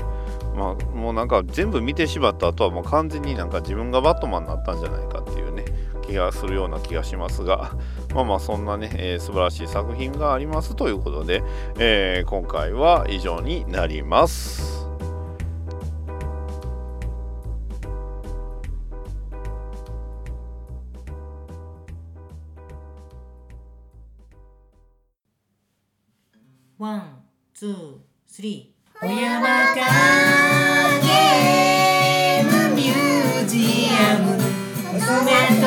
[0.55, 5.64] まあ、もうなんか全部見てしまった後はもう完全になんか自分がバットマンになったんじゃないかっていうね、
[6.07, 7.73] 気がするような気がしますが、
[8.14, 11.42] まあまあそんなね、えー素晴らしい作品がありますということで、
[11.79, 14.87] えー今回は以上になります。
[26.79, 27.22] One,
[27.55, 28.77] two, three。
[29.01, 29.40] 小山
[29.75, 30.95] か
[35.57, 35.66] 娘と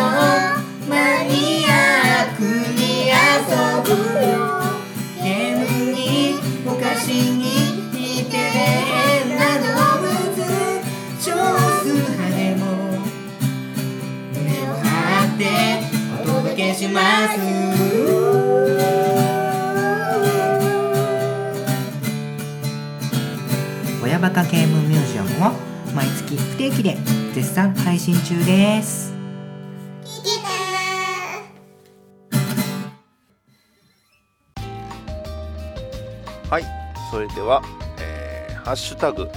[0.88, 1.70] マニア
[2.28, 3.14] ックに遊
[3.84, 3.90] ぶ
[4.28, 4.34] よ
[5.22, 5.98] ゲームに
[6.66, 7.44] お菓子に
[7.92, 7.98] 似
[8.30, 8.36] て
[9.36, 9.68] な動
[10.02, 10.10] 物
[11.20, 11.32] 少
[11.82, 12.62] 数派でも
[14.34, 14.86] 胸を張
[15.34, 15.44] って
[16.22, 17.00] お届けしま
[17.30, 17.40] す
[24.04, 25.52] 親バカゲームミュージアムを
[25.96, 26.98] 毎月不定期で
[27.34, 29.19] 絶賛配信中です。
[36.50, 36.66] はい。
[37.12, 37.62] それでは、
[38.00, 39.30] えーハッシュタグ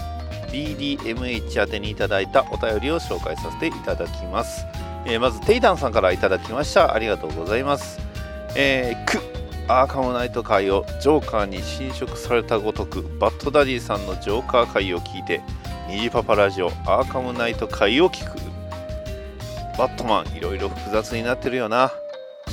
[0.50, 4.66] BDMH 宛てにいただいたお便りを紹介させていただきます、
[5.06, 6.92] えーまずテイダンさんからいただきました。
[6.92, 7.98] ありがとうございます。
[8.56, 9.18] えー、く
[9.68, 15.40] アーカムナイト会をジョーカーに侵食されたごとくバッドダディさんのジョーカー会を聞いて
[15.88, 18.38] 虹パパラジオアーカムナイト会を聞く。
[19.78, 21.90] バットマンいろいろ複雑になってるよな。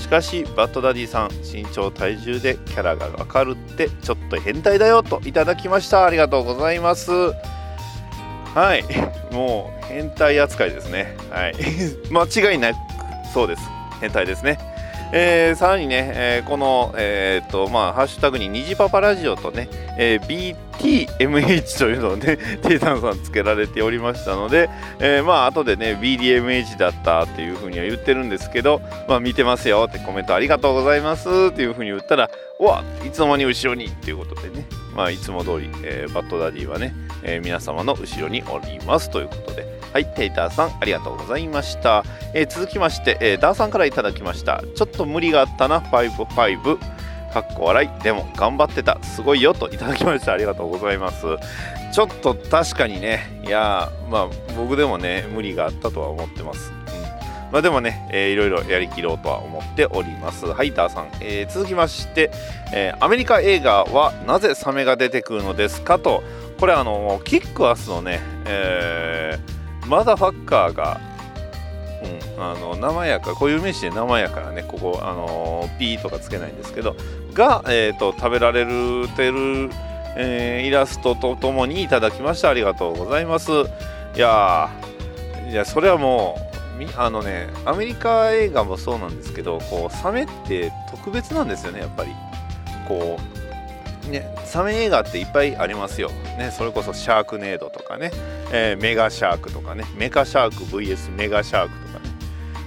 [0.09, 6.05] かしバッドダディさん身長体重でキャラがわかるってちょっと変態だよといただきました。
[6.05, 7.11] ありがとうございます。
[7.11, 8.83] はい。
[9.31, 11.15] もう変態扱いですね。
[11.29, 11.53] はい。
[12.09, 12.77] 間違いなく
[13.33, 13.61] そうです。
[14.01, 14.57] 変態ですね。
[15.11, 24.69] えーさらにね、えーこの、えーとまあ、ハッシュタグに虹パパラジオとね、えー BTMH というのをね、 テイタンさんつけられておりましたので、
[24.99, 34.65] えーまあ後でね BDMH だったっていうふうには言ってるんですけど、まあ見てますよってコメントありがとうございますっていうふうに言ったらうわいつの間に後ろにっていうことでね。
[34.95, 39.09] まあいつも通り、えーバッドダディはね、えー皆様の後ろにおります。
[39.09, 44.63] ということではいテイターさんありがとうございました、えー続きまして、えーダーさんからいただきました。
[44.75, 46.77] ちょっと無理があったな55
[47.33, 48.03] かっこ笑い。
[48.03, 48.97] でも頑張ってた。
[49.03, 49.53] すごいよ。
[49.53, 51.25] といただきましたありがとうございます。
[51.91, 56.71] ちょっと確かにねいやまあ僕でもね無理があったとは思ってます、
[57.51, 60.45] まあでもね、えーいろいろやりきろうとは思っております。
[60.45, 62.31] はいダーさん、えー続きまして、
[62.73, 66.23] えーアメリカ映画はなぜサメが出てくるのですかと。
[66.59, 70.99] これあのキックアスのね、えーマザファッカーが
[72.37, 76.95] うん、あの生やか固有名詞で生やからねここあのーピーとかつけないんですけど
[77.33, 79.69] が、えー、と食べられるてる、
[80.15, 82.49] えーイラストとともにいただきました。
[82.49, 83.51] ありがとうございます。
[84.15, 84.69] いや
[85.49, 86.48] いやそれはもう
[86.95, 92.11] あのねアメリカ映画もそうなんですけどこうサメって特別なんですよねやっぱり。
[92.87, 93.19] こ
[94.07, 96.09] うねサメ映画っていっぱいありますよ。
[96.37, 98.11] ねそれこそシャークネードとかね
[98.51, 102.09] えーメガシャークとかねメカシャーク VS メガシャークとかね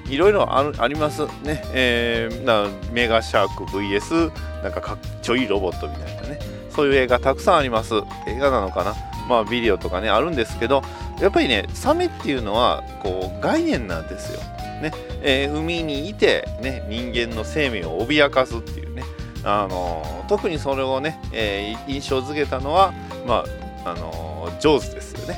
[0.08, 4.30] いろいろありますね、えーなメガシャーク VS
[4.62, 6.38] なんかかっちょいいロボットみたいなね
[6.70, 7.94] そういう映画たくさんあります。
[8.28, 8.94] 映画なのかな？
[9.28, 10.82] まあビデオとかねあるんですけど
[11.20, 14.40] やっぱりねサメっていうのはこう概念なんですよ、
[14.82, 14.92] ね。
[15.22, 19.04] えー海にいて、ね、人間の生命を脅かすっていうね。
[19.44, 22.92] あのー特にそれをね、えー印象づけたのは
[23.26, 23.44] ま
[23.84, 25.34] ああのージョーズですよね。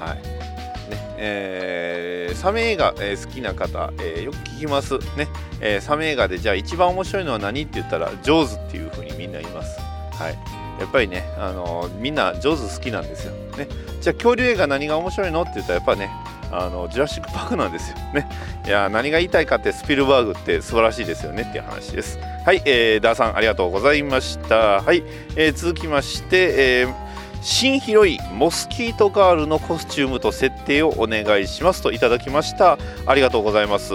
[0.00, 0.16] はい。
[0.16, 0.22] ね。
[1.18, 4.98] えーサメ映画、えー好きな方、えーよく聞きます。
[5.16, 5.28] ね、
[5.60, 9.78] えーサメ映画でじゃあ一番面白いのは何って言ったらジョーズっていうふうにみんな言います。
[10.12, 10.38] はい。
[10.78, 13.32] やっぱりね、あのーみんな上手好きなんですよ。
[13.56, 13.68] ね。
[14.00, 16.10] じゃあ恐竜映画何が面白いのって言ったらやっぱね
[16.50, 17.96] あのジュラシック・パークなんですよ。
[18.14, 18.28] ね。
[18.66, 21.42] いや何が言いたいかってスピルバーグって素晴らしいですよね。
[21.42, 22.18] っていう話です。
[22.46, 24.82] はい、えーダーさんありがとうございました。
[24.82, 25.02] はい、
[25.36, 27.07] えー続きまして、えー
[27.40, 32.78] 新ヒロインモスキートガールのコスチュームと設定をお願いしますといただきました。
[33.06, 33.94] ありがとうございます。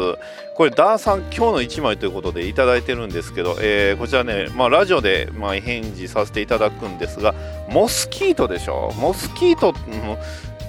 [0.56, 7.34] これダーさん今日の1枚ということでいただいてるんですけど、えーこちらね、まあ、ラジオでまあ返事させていただくんですが
[7.70, 8.92] モスキートでしょ？
[8.98, 9.74] モスキート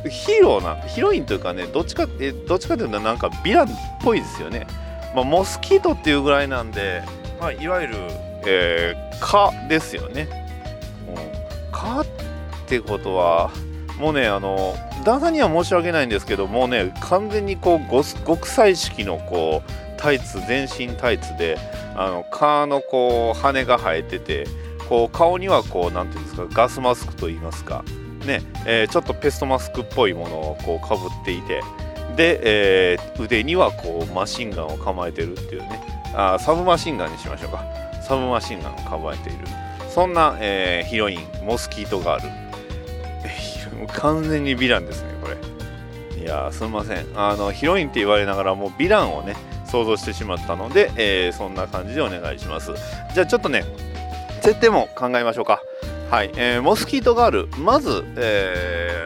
[0.08, 3.70] ヒーローなヒロインというかねどっちかえどっちかというとなんかヴィランっ
[4.02, 4.66] ぽいですよね、
[5.14, 7.02] まあ、モスキートっていうぐらいなんで、
[7.40, 7.94] まあ、いわゆる、
[8.46, 10.28] えー蚊ですよね、
[11.08, 12.04] うん、蚊
[12.64, 13.50] ってことは
[13.98, 14.74] もうねあの
[15.04, 21.58] 旦那には申し訳ないんですけどもうね完全にこうご極彩色のこうタイツ全身タイツで
[21.96, 24.46] あの蚊のこう羽が生えてて
[24.88, 27.84] こう顔にはこうなんていうんですかガスマスクといいますか
[28.26, 31.62] ね、えーちょっとペストマスクっぽいものをこうかぶっていて
[32.16, 35.80] で、えー腕にはこうマシンガンを構えてるっていうね。
[36.16, 37.64] あサブマシンガンにしましょうか。
[38.02, 39.46] サブマシンガンを構えている。
[39.88, 42.43] そんな、えーヒロインモスキートガール。
[43.80, 45.36] え ー完全にヴィランですねこれ。
[46.20, 47.06] いやーすみません。
[47.14, 52.72] あのヒロインって言われながらもうヴィランをね想像してしまったので、えーそんな感じでお願いします。
[53.14, 53.64] じゃあちょっとね
[54.40, 55.60] 設定も考えましょうか。
[56.10, 59.04] はい、えーモスキートガールまず、え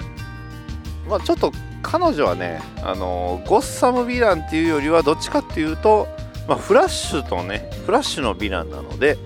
[1.07, 6.07] ーまあ、ちょっと彼女はね、あのーゴッサムヴィランっていうよりはどっちかっていうと、
[6.47, 9.17] まあ、フラッシュとねフラッシュのヴィランなので、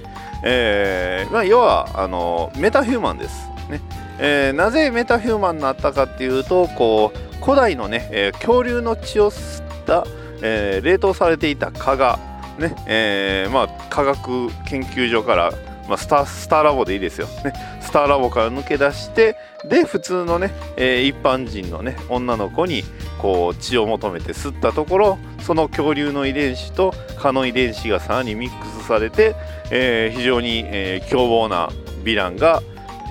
[0.44, 3.80] えーまあ、要はあのメタヒューマンです、ね。
[4.24, 10.04] えーなぜメタヒューマンになったかっていうとこう古代のね、えー恐竜の血を吸った、
[10.42, 12.18] えー冷凍されていた蚊が
[12.58, 15.52] ね、えーまあ、科学研究所から
[15.88, 19.36] まあ、スタースターラボでいいですよ、ね、スターラボから抜け出して
[19.68, 22.84] で普通のね、えー一般人のね女の子に
[23.18, 29.34] こう血を求めて吸ったところその恐竜の遺伝子と蚊の遺伝子がさらにミックスされて、
[29.72, 31.68] えー非常に、えー凶暴な
[32.04, 32.62] ヴィランが、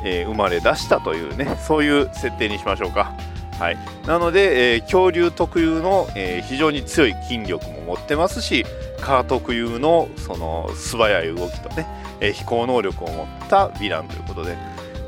[0.03, 3.13] えー生まれ出したというねそういう設定にしましょうか。
[3.59, 3.77] はい、
[4.07, 8.65] なので、えー恐竜特有の、えー非常に強い筋力も持ってますし
[9.01, 11.85] 蚊特有のその素早い動きとね、
[12.19, 14.57] え飛行能力を持ったヴィランということで、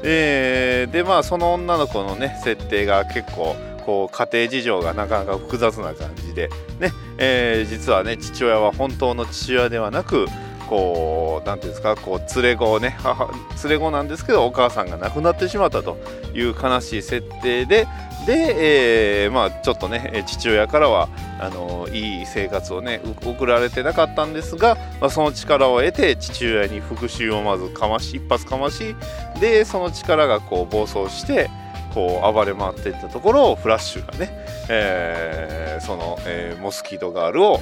[0.03, 10.27] えでまあその女の子のね設定が結構こう家庭事情がなかなか複雑な感じでね、えー実はね父親は本当の父親ではなく
[10.69, 13.25] こうなんていうんですかこう連れ子をね母
[13.63, 15.97] 連れ子なんですけどお母さんが亡くなってしまったと
[16.33, 17.87] いう悲しい設定で
[18.25, 21.09] で、えーまあちょっとね父親からは
[21.39, 28.95] あのいい生活をね送られてなかったんですが、まあ、その力を得て父親に復讐をまずかまし一発かまし
[29.41, 31.49] でその力がこう暴走して
[31.93, 34.29] こう暴れ回っていったところをフラッシュがね、
[34.69, 37.59] えーその、えーモスキートガールを、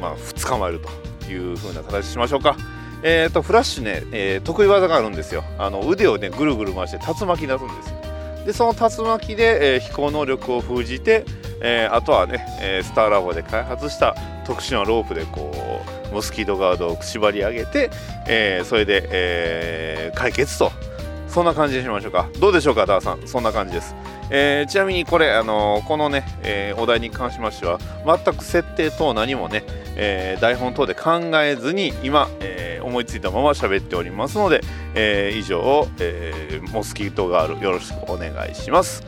[0.00, 2.56] まあ、捕まえるという風な形にしましょうか。
[3.02, 5.44] えー、とフラッシュね、えー得意技があるんですよ。
[5.58, 7.96] あの腕をねぐるぐる回して竜巻出すんですよ。
[8.46, 11.24] でその竜巻で、えー飛行能力を封じて、
[11.60, 14.16] えーあとはね、えースターラボで開発した
[14.46, 15.52] 特殊なロープでこ
[16.10, 17.90] うモスキートガードを縛り上げて、
[18.26, 20.72] えーそれで、えー解決と。
[21.36, 22.30] そんな感じにしましょうか。
[22.40, 23.28] どうでしょうかダーさん。
[23.28, 23.94] そんな感じです、
[24.30, 29.62] えーちなみにこれ、あのーこのね、えーお題に関しましては全く設定等何もね、
[29.96, 34.62] えー台本等で考えずに今、えー思いついたまま喋っておりますので、
[34.94, 39.04] えー以上、えーモスキートガールよろしくお願いします。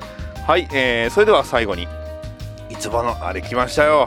[0.47, 1.89] はい、えーそれでは最後に
[2.69, 4.07] いつばのあれ来ましたよ。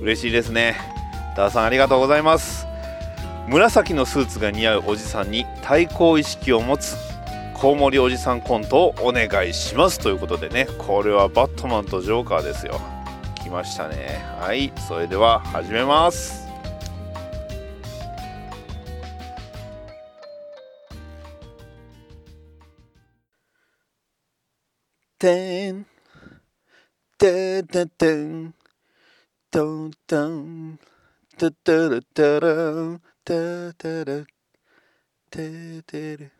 [0.00, 0.78] 嬉しいですね。
[1.36, 2.66] ダーさんありがとうございます。
[3.48, 6.96] 紫のスーツが似合うおじさんに対抗意識を持つ
[7.60, 10.66] コウモリおじさんコントをお願いしますということでね。
[10.78, 12.80] これはバットマンとジョーカーですよ。
[13.34, 14.24] 来ましたね。
[14.40, 14.72] はい。
[14.88, 16.48] それでは始めます。
[25.18, 25.84] てん。
[27.18, 28.54] てててん。
[29.50, 30.78] トントン
[31.36, 34.24] タタラタラタタラ
[35.30, 36.39] テテレ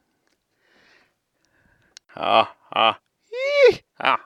[2.23, 4.21] ああひーあ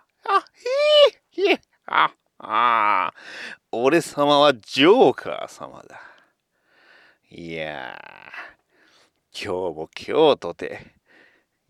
[1.86, 3.14] あああ
[3.70, 6.00] 俺様はジョーカー様だ
[7.30, 10.80] いやー今日も今日とて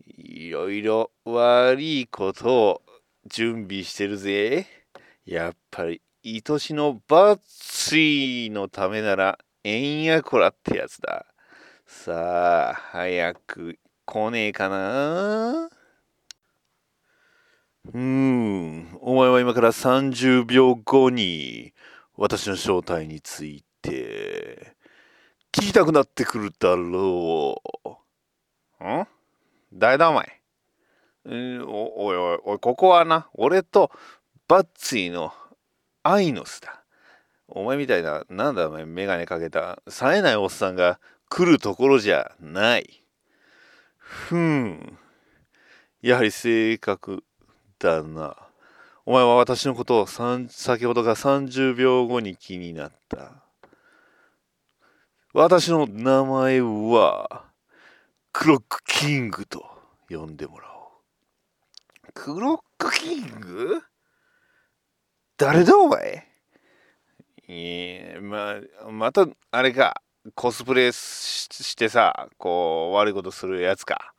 [0.07, 2.81] いろいろ悪いことを
[3.27, 4.65] 準備してるぜ
[5.25, 11.27] やっぱり愛しのバッツィのためならえんやこらってやつだ
[11.85, 15.69] さあ早く来ねえかな
[17.93, 18.97] うーん。
[19.01, 21.73] お前は今から30秒後に
[22.17, 24.75] 私の正体について
[25.51, 27.61] 聞きたくなってくるだろ
[28.79, 28.85] う。
[28.85, 29.07] ん？
[29.73, 30.41] 誰だお前、
[31.25, 33.91] えーおおいおいおいここはな俺と
[34.47, 35.33] バッツィの
[36.03, 36.83] アイノスだ。
[37.47, 43.03] お前みたいななんだお前メガネかけた冴えないおっさんが来るところじゃない。
[43.97, 44.97] ふん。
[46.01, 47.23] やはり正確
[47.85, 48.35] だな
[49.05, 53.43] お前は私のことを先ほどが30秒後に気になった
[55.33, 57.43] 私の名前は
[58.31, 59.65] クロックキングと
[60.09, 62.11] 呼んでもらおう。
[62.13, 63.81] クロックキング？
[65.37, 66.27] 誰だお前？
[67.47, 68.55] いえ、ま
[68.85, 70.01] あ、また、あれか、
[70.33, 74.14] コスプレししてさ、こう、悪いことするやつか。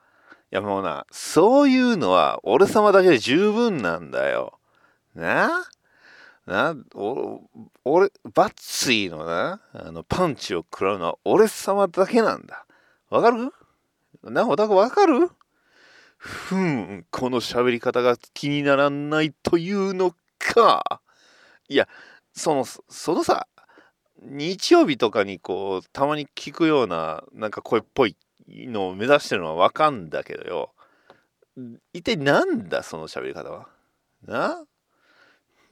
[0.50, 4.58] やもうな、そういうのは俺様だけで十分なんだよ。
[5.14, 5.64] な？
[6.46, 7.40] な、お
[7.84, 12.66] 俺、バッツィのな、あの、パンチを食らうのは俺様だけなんだ。
[13.10, 13.52] わかる？
[14.22, 15.30] なおだかわかる？
[16.18, 21.00] ふん、この喋り方が気にならないというのか。
[21.68, 21.88] いや、
[22.32, 23.48] その、そのさ、
[24.22, 28.16] 日曜日とかにこう、たまに聞くような、なんか声っぽい
[28.48, 30.72] のを目指してるのはわかんだけどよ。
[31.92, 33.68] 一体なんだ、その喋り方は？
[34.26, 34.64] な？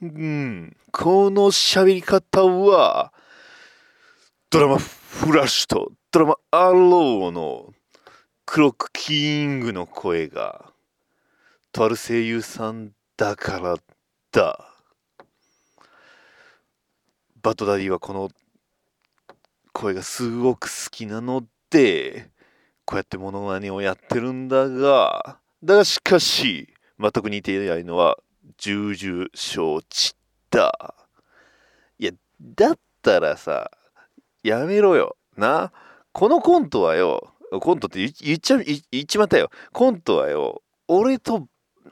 [0.01, 3.13] うん、この喋り方は、
[4.49, 7.73] ドラマフラッシュとドラマアローの
[8.45, 10.71] クロックキングの声が、
[11.71, 13.75] とある声優さんだから
[14.31, 14.71] だ。
[17.41, 18.29] バッドダディはこの
[19.71, 22.31] 声がすごく好きなので、
[22.85, 28.17] こうやってモノマネをやってるんだが、だがしかし、全く似ていないのは
[28.57, 30.15] 重々承知
[30.49, 30.95] だ。
[31.99, 33.71] いや、だったらさ、
[34.43, 35.17] やめろよ。
[35.35, 35.71] な？
[36.13, 41.47] このコントはよ、コントって言っちゃ言言っちまったよコントはよ俺と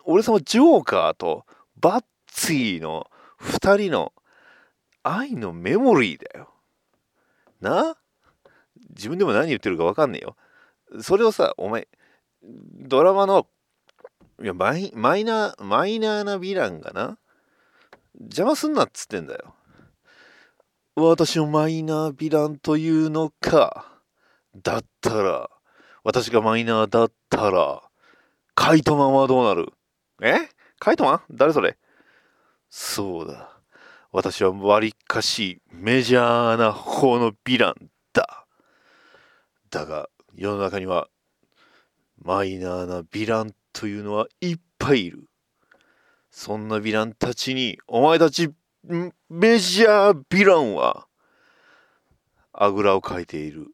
[0.06, 1.46] 俺様ジョーカーと
[1.80, 3.08] バッツィの
[3.42, 4.14] 2人の
[5.04, 6.50] 愛のメモリーだよ
[7.62, 7.98] な？
[8.90, 10.36] 自分でも何言ってるか分かんねえよ
[11.02, 11.88] それをさお前
[12.44, 13.48] ドラマの
[14.42, 17.18] いやマイマイナーマイナーなヴィランがな
[18.20, 19.56] 邪魔すんなっつってんだよ。
[20.96, 24.00] 私をマイナーヴィランというのか
[24.56, 25.50] だったら
[26.04, 27.82] 私がマイナーだったら
[28.54, 29.74] カイトマンはどうなる？
[30.22, 30.36] え？
[30.78, 31.22] カイトマン？
[31.32, 31.78] 誰それ？
[32.70, 33.50] そうだ。
[34.12, 38.46] 私はわりかしメジャーな方のヴィランだ。
[39.72, 41.08] だが世の中には
[42.22, 45.26] マイナーなヴィランというのはいっぱいいる。
[46.32, 48.50] そんなヴィランたちにお前たち
[49.30, 51.08] メジャーヴィランは
[52.52, 53.68] あぐらをかいている。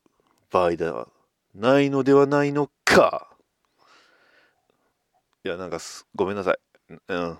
[0.51, 1.07] 場合では
[1.53, 3.29] ないのではないのか。
[5.45, 5.79] いやなんか
[6.15, 6.57] ごめんなさい。
[7.07, 7.37] うん。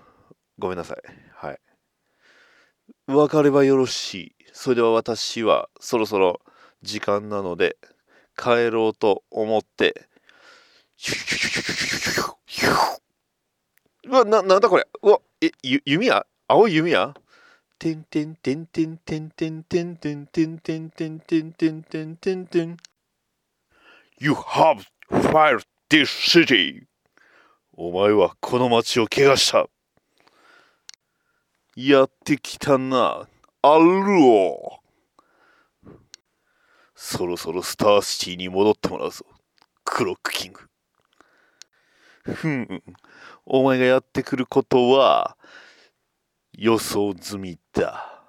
[0.58, 0.98] ごめんなさい。
[1.34, 1.60] はい。
[3.06, 4.36] 分かればよろしい。
[4.52, 6.40] それでは私はそろそろ
[6.82, 7.76] 時間なので
[8.40, 10.06] 帰ろうと思って。
[14.06, 14.86] うわななんだこれ？
[15.02, 16.26] うわえゆ弓矢？
[16.48, 17.14] 青い弓矢？
[17.78, 22.76] てんてんてんてんてんてんてんてんてんてんてんてんてんてんてんてん
[24.18, 26.86] You have fired this city.
[27.74, 29.66] お前はこの町を怪我した。
[31.76, 33.26] やってきたな
[33.62, 34.80] アルオ。
[37.02, 39.24] そろそろスターシティに戻ってもらうぞ。
[39.84, 40.60] クロックキング。
[42.34, 42.82] ふん。
[43.46, 45.38] お前がやってくることは
[46.52, 48.22] 予想済みだ。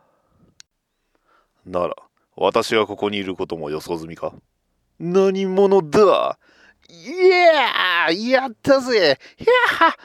[1.65, 1.95] なら
[2.37, 4.33] 私がここにいることも予想済みか？
[4.97, 6.39] 何者だ？
[6.87, 9.19] いややったぜ。
[9.37, 9.51] いや
[9.85, 9.95] は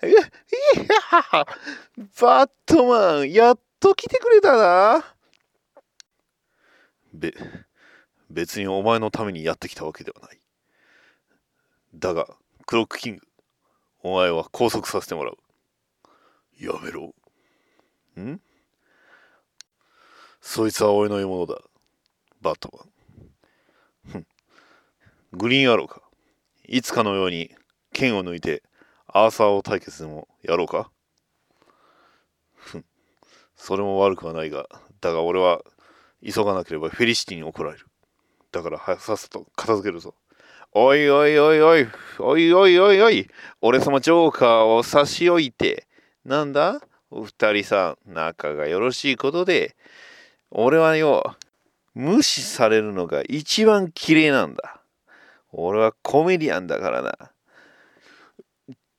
[0.00, 0.20] あいや
[2.20, 5.04] バットマンやっと来てくれたな。
[7.12, 7.34] べ
[8.30, 10.38] 別にお前のためにやってきたわけではない。
[11.94, 12.28] だが
[12.66, 13.22] クロックキング
[14.02, 15.36] お前は拘束させてもらう。
[16.58, 17.14] やめろ。
[18.20, 18.40] ん？
[20.40, 21.60] そいつは俺の獲物だ。
[22.40, 22.70] バット
[24.14, 24.26] マン。
[25.32, 26.02] グリーンアローか。
[26.68, 27.50] いつかのように
[27.92, 28.62] 剣を抜いて
[29.06, 30.90] アーサーを対決でもやろうか。
[32.54, 32.84] ふん。
[33.54, 34.68] それも悪くはないが
[35.00, 35.62] だが俺は
[36.24, 37.86] 急がなければフェリシティに怒られる。
[38.52, 40.14] だからさっさと片付けるぞ。
[40.72, 41.88] おいおいおいおい、
[42.18, 43.28] おいおいおいおい、
[43.60, 45.86] 俺様ジョーカーを差し置いて、
[46.24, 46.80] なんだ？
[47.10, 49.76] お二人さん、仲がよろしいことで、
[50.50, 51.36] 俺はよ、
[51.94, 54.82] 無視されるのが一番綺麗なんだ。
[55.52, 57.16] 俺はコメディアンだからな。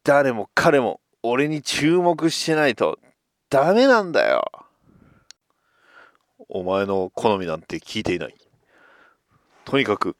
[0.03, 2.97] 誰も彼も俺に注目してないと
[3.49, 4.49] ダメなんだよ。
[6.49, 8.35] お前の好みなんて聞いていない。
[9.67, 10.15] とにかく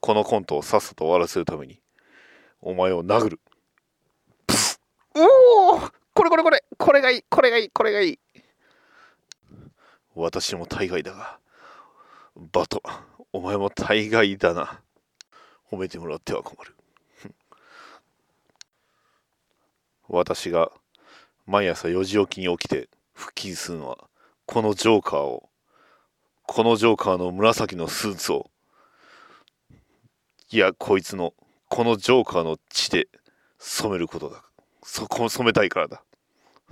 [0.00, 1.78] このコントをさっさと終わらせるために
[2.60, 3.40] お前を殴る。
[4.44, 4.80] プス
[5.14, 8.18] おおこれこれこれこれがいいこれがいいこれがいい。
[10.16, 11.38] 私も大概だが
[12.52, 12.82] バト
[13.32, 14.80] お前も大概だな。
[15.70, 16.74] 褒めてもらっては困る。
[20.08, 20.72] 私が
[21.46, 24.08] 毎朝4時起きに起きて腹筋するのは
[24.44, 25.48] このジョーカーを
[26.48, 28.50] このジョーカーの紫のスーツを
[30.52, 31.32] いやこいつの
[31.70, 33.08] このジョーカーの血で
[33.58, 34.44] 染めることだ。
[34.82, 36.04] そこを染めたいからだ。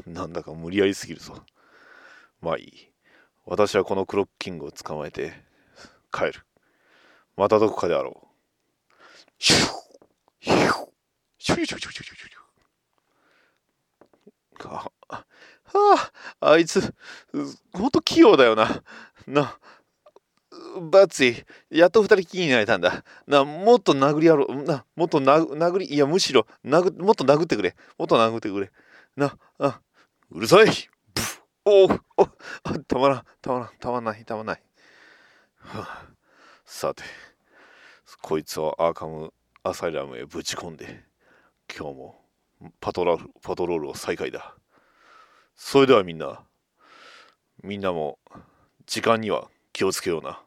[0.06, 1.42] なんだか無理やりすぎるぞ。
[2.42, 2.92] まあいい。
[3.46, 5.32] 私はこのクロッキングを捕まえて
[6.12, 6.44] 帰る。
[7.38, 8.26] またどこかであろう。
[9.38, 9.58] シュッ
[10.40, 10.86] シュッ
[11.38, 12.34] シュシュシュシュリシュリ
[14.66, 15.24] ああ
[15.72, 16.94] ああいつ
[17.72, 18.82] ほんと器用だよな
[19.26, 19.58] な
[20.90, 23.05] バッツィやっと二人きりになれたんだ。
[23.26, 24.62] なもっと殴りやろう。
[24.62, 27.76] なもっと殴りいやむしろ殴もっと殴ってくれ。
[27.98, 28.70] もっと殴ってくれ。
[29.16, 29.80] なあ
[30.30, 30.66] うるさい。
[30.66, 30.72] ブ
[31.64, 31.88] おお
[32.86, 34.62] たまらんたまらんたまんないたまんない、
[35.59, 36.07] はあ、
[36.64, 37.03] さて
[38.22, 39.32] こいつをアーカム
[39.62, 41.05] アサイラムへぶち込んで
[41.68, 42.20] 今日も
[42.80, 44.57] パトロールパトロールを再開だ。
[45.55, 46.42] それではみんな
[47.62, 48.18] みんなも
[48.86, 50.42] 時間には気をつけような。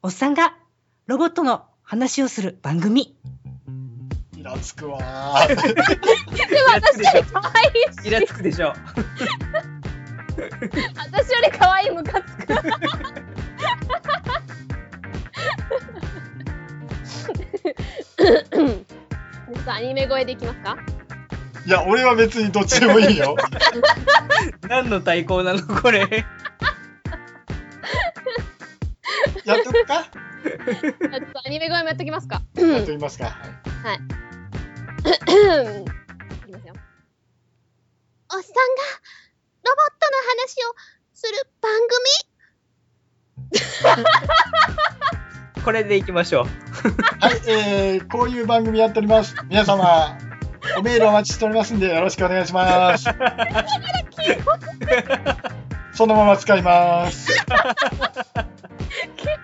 [0.00, 0.56] おっさんが
[1.06, 3.14] ロボットの話をする番組。
[4.34, 4.98] イラつくわ
[5.46, 5.60] でも
[6.72, 8.72] 私より可愛いしイラつくでしょ。
[10.96, 12.54] 私より可愛いムカつく。
[19.70, 20.97] アニメ声でいきますか。
[21.68, 23.36] いや、俺は別にどっちでもいいよ。
[24.70, 26.00] 何の対抗なのこれ？
[29.44, 29.98] やっとくか？
[29.98, 30.12] あちょっ
[31.30, 32.40] とアニメ声もやっときますか。
[32.54, 33.24] やっときますか。
[33.26, 33.34] はい
[33.84, 33.96] はい。
[33.96, 33.98] い
[36.46, 36.72] きますよ。
[38.32, 38.46] おっさんが
[39.62, 40.72] ロボットの話を
[41.12, 41.70] する番
[45.64, 46.44] これでいきましょう。
[47.20, 49.34] はい、えー、こういう番組やっております。
[49.48, 50.16] 皆様、
[50.76, 53.04] おメールお待ちしておりますんで、よろしくお願いします。
[55.92, 57.32] そのまま使います。
[59.16, 59.38] 気持ち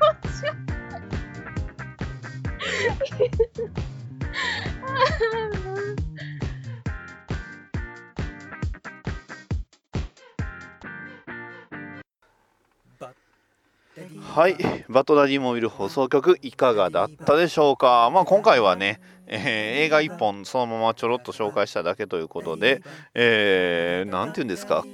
[14.21, 14.57] はい、
[14.89, 18.11] バトダディモビル放送局いかがだったでしょうか？
[18.13, 22.83] まあ今回はね、えー映画一本そのままちょろっと紹介しただけということで、
[23.15, 24.85] えー、て言うんですか、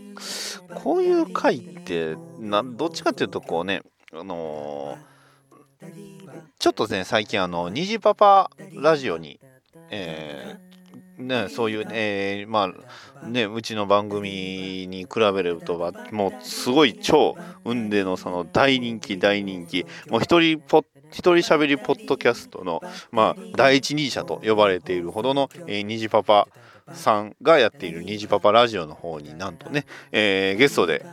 [0.74, 3.80] こういう回ってなどっちかっていうとこうね、
[4.12, 5.90] あのー
[6.58, 9.40] ちょっとね最近あの虹パパラジオに、
[9.88, 10.69] えー
[11.20, 12.72] ね、そういう、えーま
[13.22, 19.86] あね、うちの番組に比べるとはもうすごい超運でのその大人気大人気。
[20.08, 26.48] もう一人ポッ一人喋りポッドキャストの、まあ、第一人者と呼ばれているほどの、えー、虹パパ
[26.92, 31.04] さんがやっている虹パパラジオの方になんとね、えーゲストで、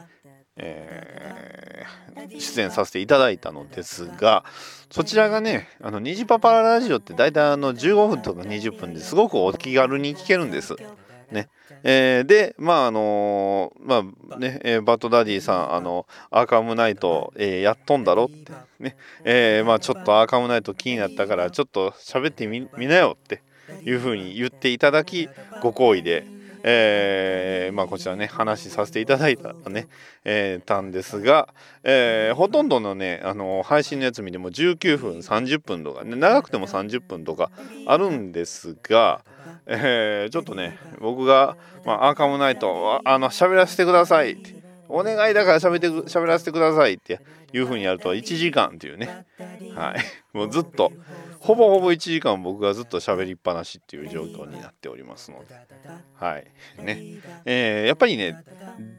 [0.57, 4.43] えー出演させていただいたのですが
[4.89, 10.75] そちらがねあの虹パパラジオって大体あの15分とか20分ですごくお気軽に聞けるんです。
[11.31, 11.49] ね。
[11.83, 18.51] えーでまああのーまあね、えーバッドダディさんあのアーカムナイト、えーやっとんだろって。
[18.79, 23.41] ね、えまあちょっとアーカムナイト気になったからちょっと喋ってみみなよって
[23.83, 25.29] いうふうに言っていただき
[25.61, 26.25] ご好意で、
[26.69, 29.87] えーまあこちらね話させていただいたね、
[30.25, 31.47] えーたんですが、
[31.83, 37.51] えーほとんどのねあの配信のやつ見ても19分30分とか、ね、長くても30分とか
[37.85, 39.23] あるんですが、
[39.65, 41.55] えーちょっとね僕が、
[41.85, 47.21] まあ、アーカムナイトあの喋らせてくださいってお願いだから喋って喋らせてくださいって
[47.53, 49.25] いう風にやると1時間っていうね。
[49.73, 49.97] はい。
[50.37, 50.91] もうずっと
[51.39, 55.55] ほぼほぼ1時間僕がずっと喋りっぱなしっていう状況になっておりますので。
[56.15, 56.47] はい。
[56.83, 57.21] ね。
[57.45, 58.43] えーやっぱりね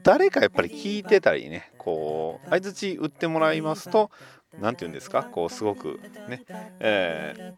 [0.03, 4.09] 誰かやっぱり聞いてたりねこう相づち打ってもらいますと
[4.57, 5.23] 何て言うんですか？
[5.23, 6.43] こうすごくね、
[6.79, 7.53] え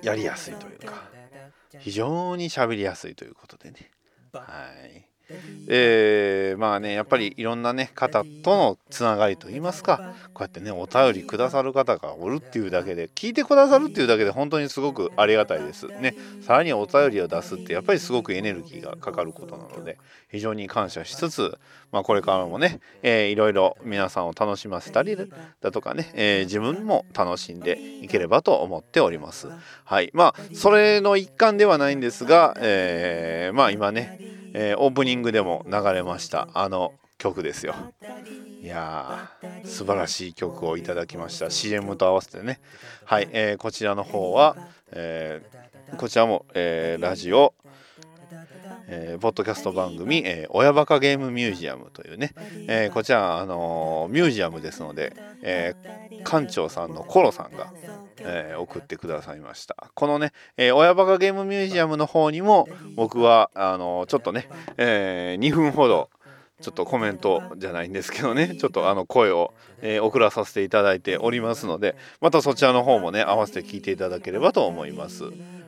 [0.00, 1.02] ーやりやすいというか
[1.78, 3.90] 非常に喋りやすいということでね。
[4.32, 4.44] は
[4.96, 5.06] い。
[5.68, 15.86] えーまあねやっぱりいろんなね方とのつながりといいますかこうやってねお便りくださる方がおるっていうだけで聞いてくださるっていうだけで本当にすごくありがたいです。
[15.86, 19.98] ねさらにお便りを出すってやっぱりすごくエネルギーがかかることなので
[20.30, 21.58] 非常に感謝しつつ、
[21.92, 25.16] まあ、これからもね、えーいろいろ皆さんを楽しませたり
[25.60, 29.48] だとかね、えー自分も楽しんでいければと思っております。
[29.84, 30.10] はい。
[30.12, 34.18] まあそれの一環ではないんですが、えーまあ今ね
[34.54, 37.74] えーオープニングでも流れましたあの曲ですよ。
[38.62, 41.50] いやー素晴らしい曲をいただきました。
[41.50, 42.60] CM と合わせてね。
[43.04, 44.56] はい、えーこちらの方は、
[44.92, 47.54] えーこちらも、えーラジオ
[48.88, 52.32] えーポッドキャスト番組、えー親バカゲームミュージアムというね、
[52.68, 57.72] えーこちら、あのーミュージアムですので、えー館長さんのコロさんが、
[58.18, 59.76] えー送ってくださいました。
[59.94, 66.10] このね、えー親バカゲームミュージアムの方にも僕はあのちょっとね、え2分ほど
[66.60, 69.52] ちょっとコメントじゃないんですけどねちょっとあの声を、
[69.82, 75.24] えー送らさせていただいておりますのでまたそちらの方もね合わせて聞いていただければと思います。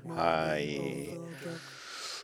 [0.09, 1.11] はい。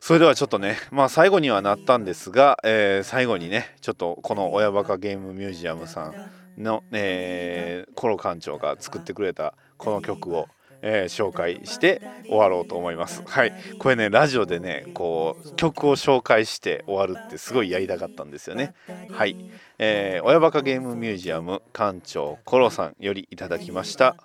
[0.01, 6.11] それではちょっとねまあ最後にはなったんですが、えー最後にねちょっとこの親バカゲームミュージアムさ
[6.57, 9.53] んの、えーコロ館長が作ってくれた
[9.83, 10.47] この曲を、
[10.81, 13.23] えー紹介して終わろうと思います。
[13.25, 13.53] はい。
[13.79, 18.73] これねラジオでねこう曲を紹介して終わるってすごいやりたかったんですよね。
[19.11, 19.35] はい、
[19.79, 24.15] えー親バカゲームミュージアム館長コロさんよりいただきました。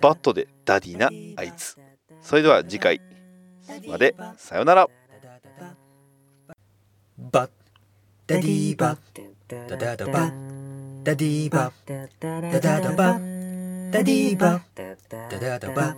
[0.00, 1.76] バットでダディなあいつ。
[2.22, 3.00] それでは次回
[3.88, 4.86] までさようなら。
[7.18, 7.50] バッ
[8.26, 8.96] ダディバ
[9.48, 10.32] ダダダバ
[11.02, 13.29] ダディバダダダバ
[13.92, 14.94] ダディバダ
[15.38, 15.96] ダダバ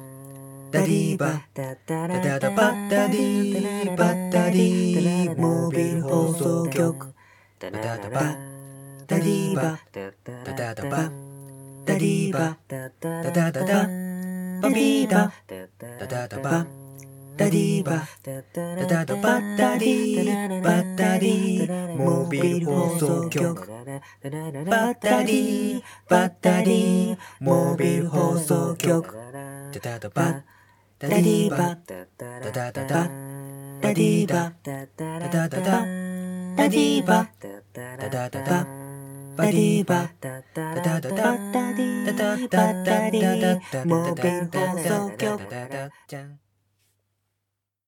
[0.70, 7.14] ダディバダダダバダディバダディモビル放送局
[7.58, 8.36] ダダダバ
[9.06, 10.10] ダディバダ
[10.54, 11.10] ダダバ
[11.84, 15.32] ダディバダダダダバビーダ
[15.98, 16.81] ダダダバ
[17.36, 18.42] タリーバダ
[18.86, 20.62] ダダバッタリー。
[20.62, 21.96] バッタリー。
[21.96, 23.66] モービル放送局。
[23.66, 25.82] バッタリー。
[26.08, 27.18] バッタリー。
[27.40, 29.16] モービル放送局。
[29.72, 30.42] ダダダバッ。
[30.98, 32.06] タリーバダ
[32.52, 33.08] ダダダ。
[33.82, 35.84] ダディーバダダダダ。
[36.54, 38.66] ダディーバダダダダ。
[39.34, 41.16] バダダーバダダダダ。
[41.16, 43.84] ダダダダダダダダダ。
[43.84, 46.41] モビル放送局。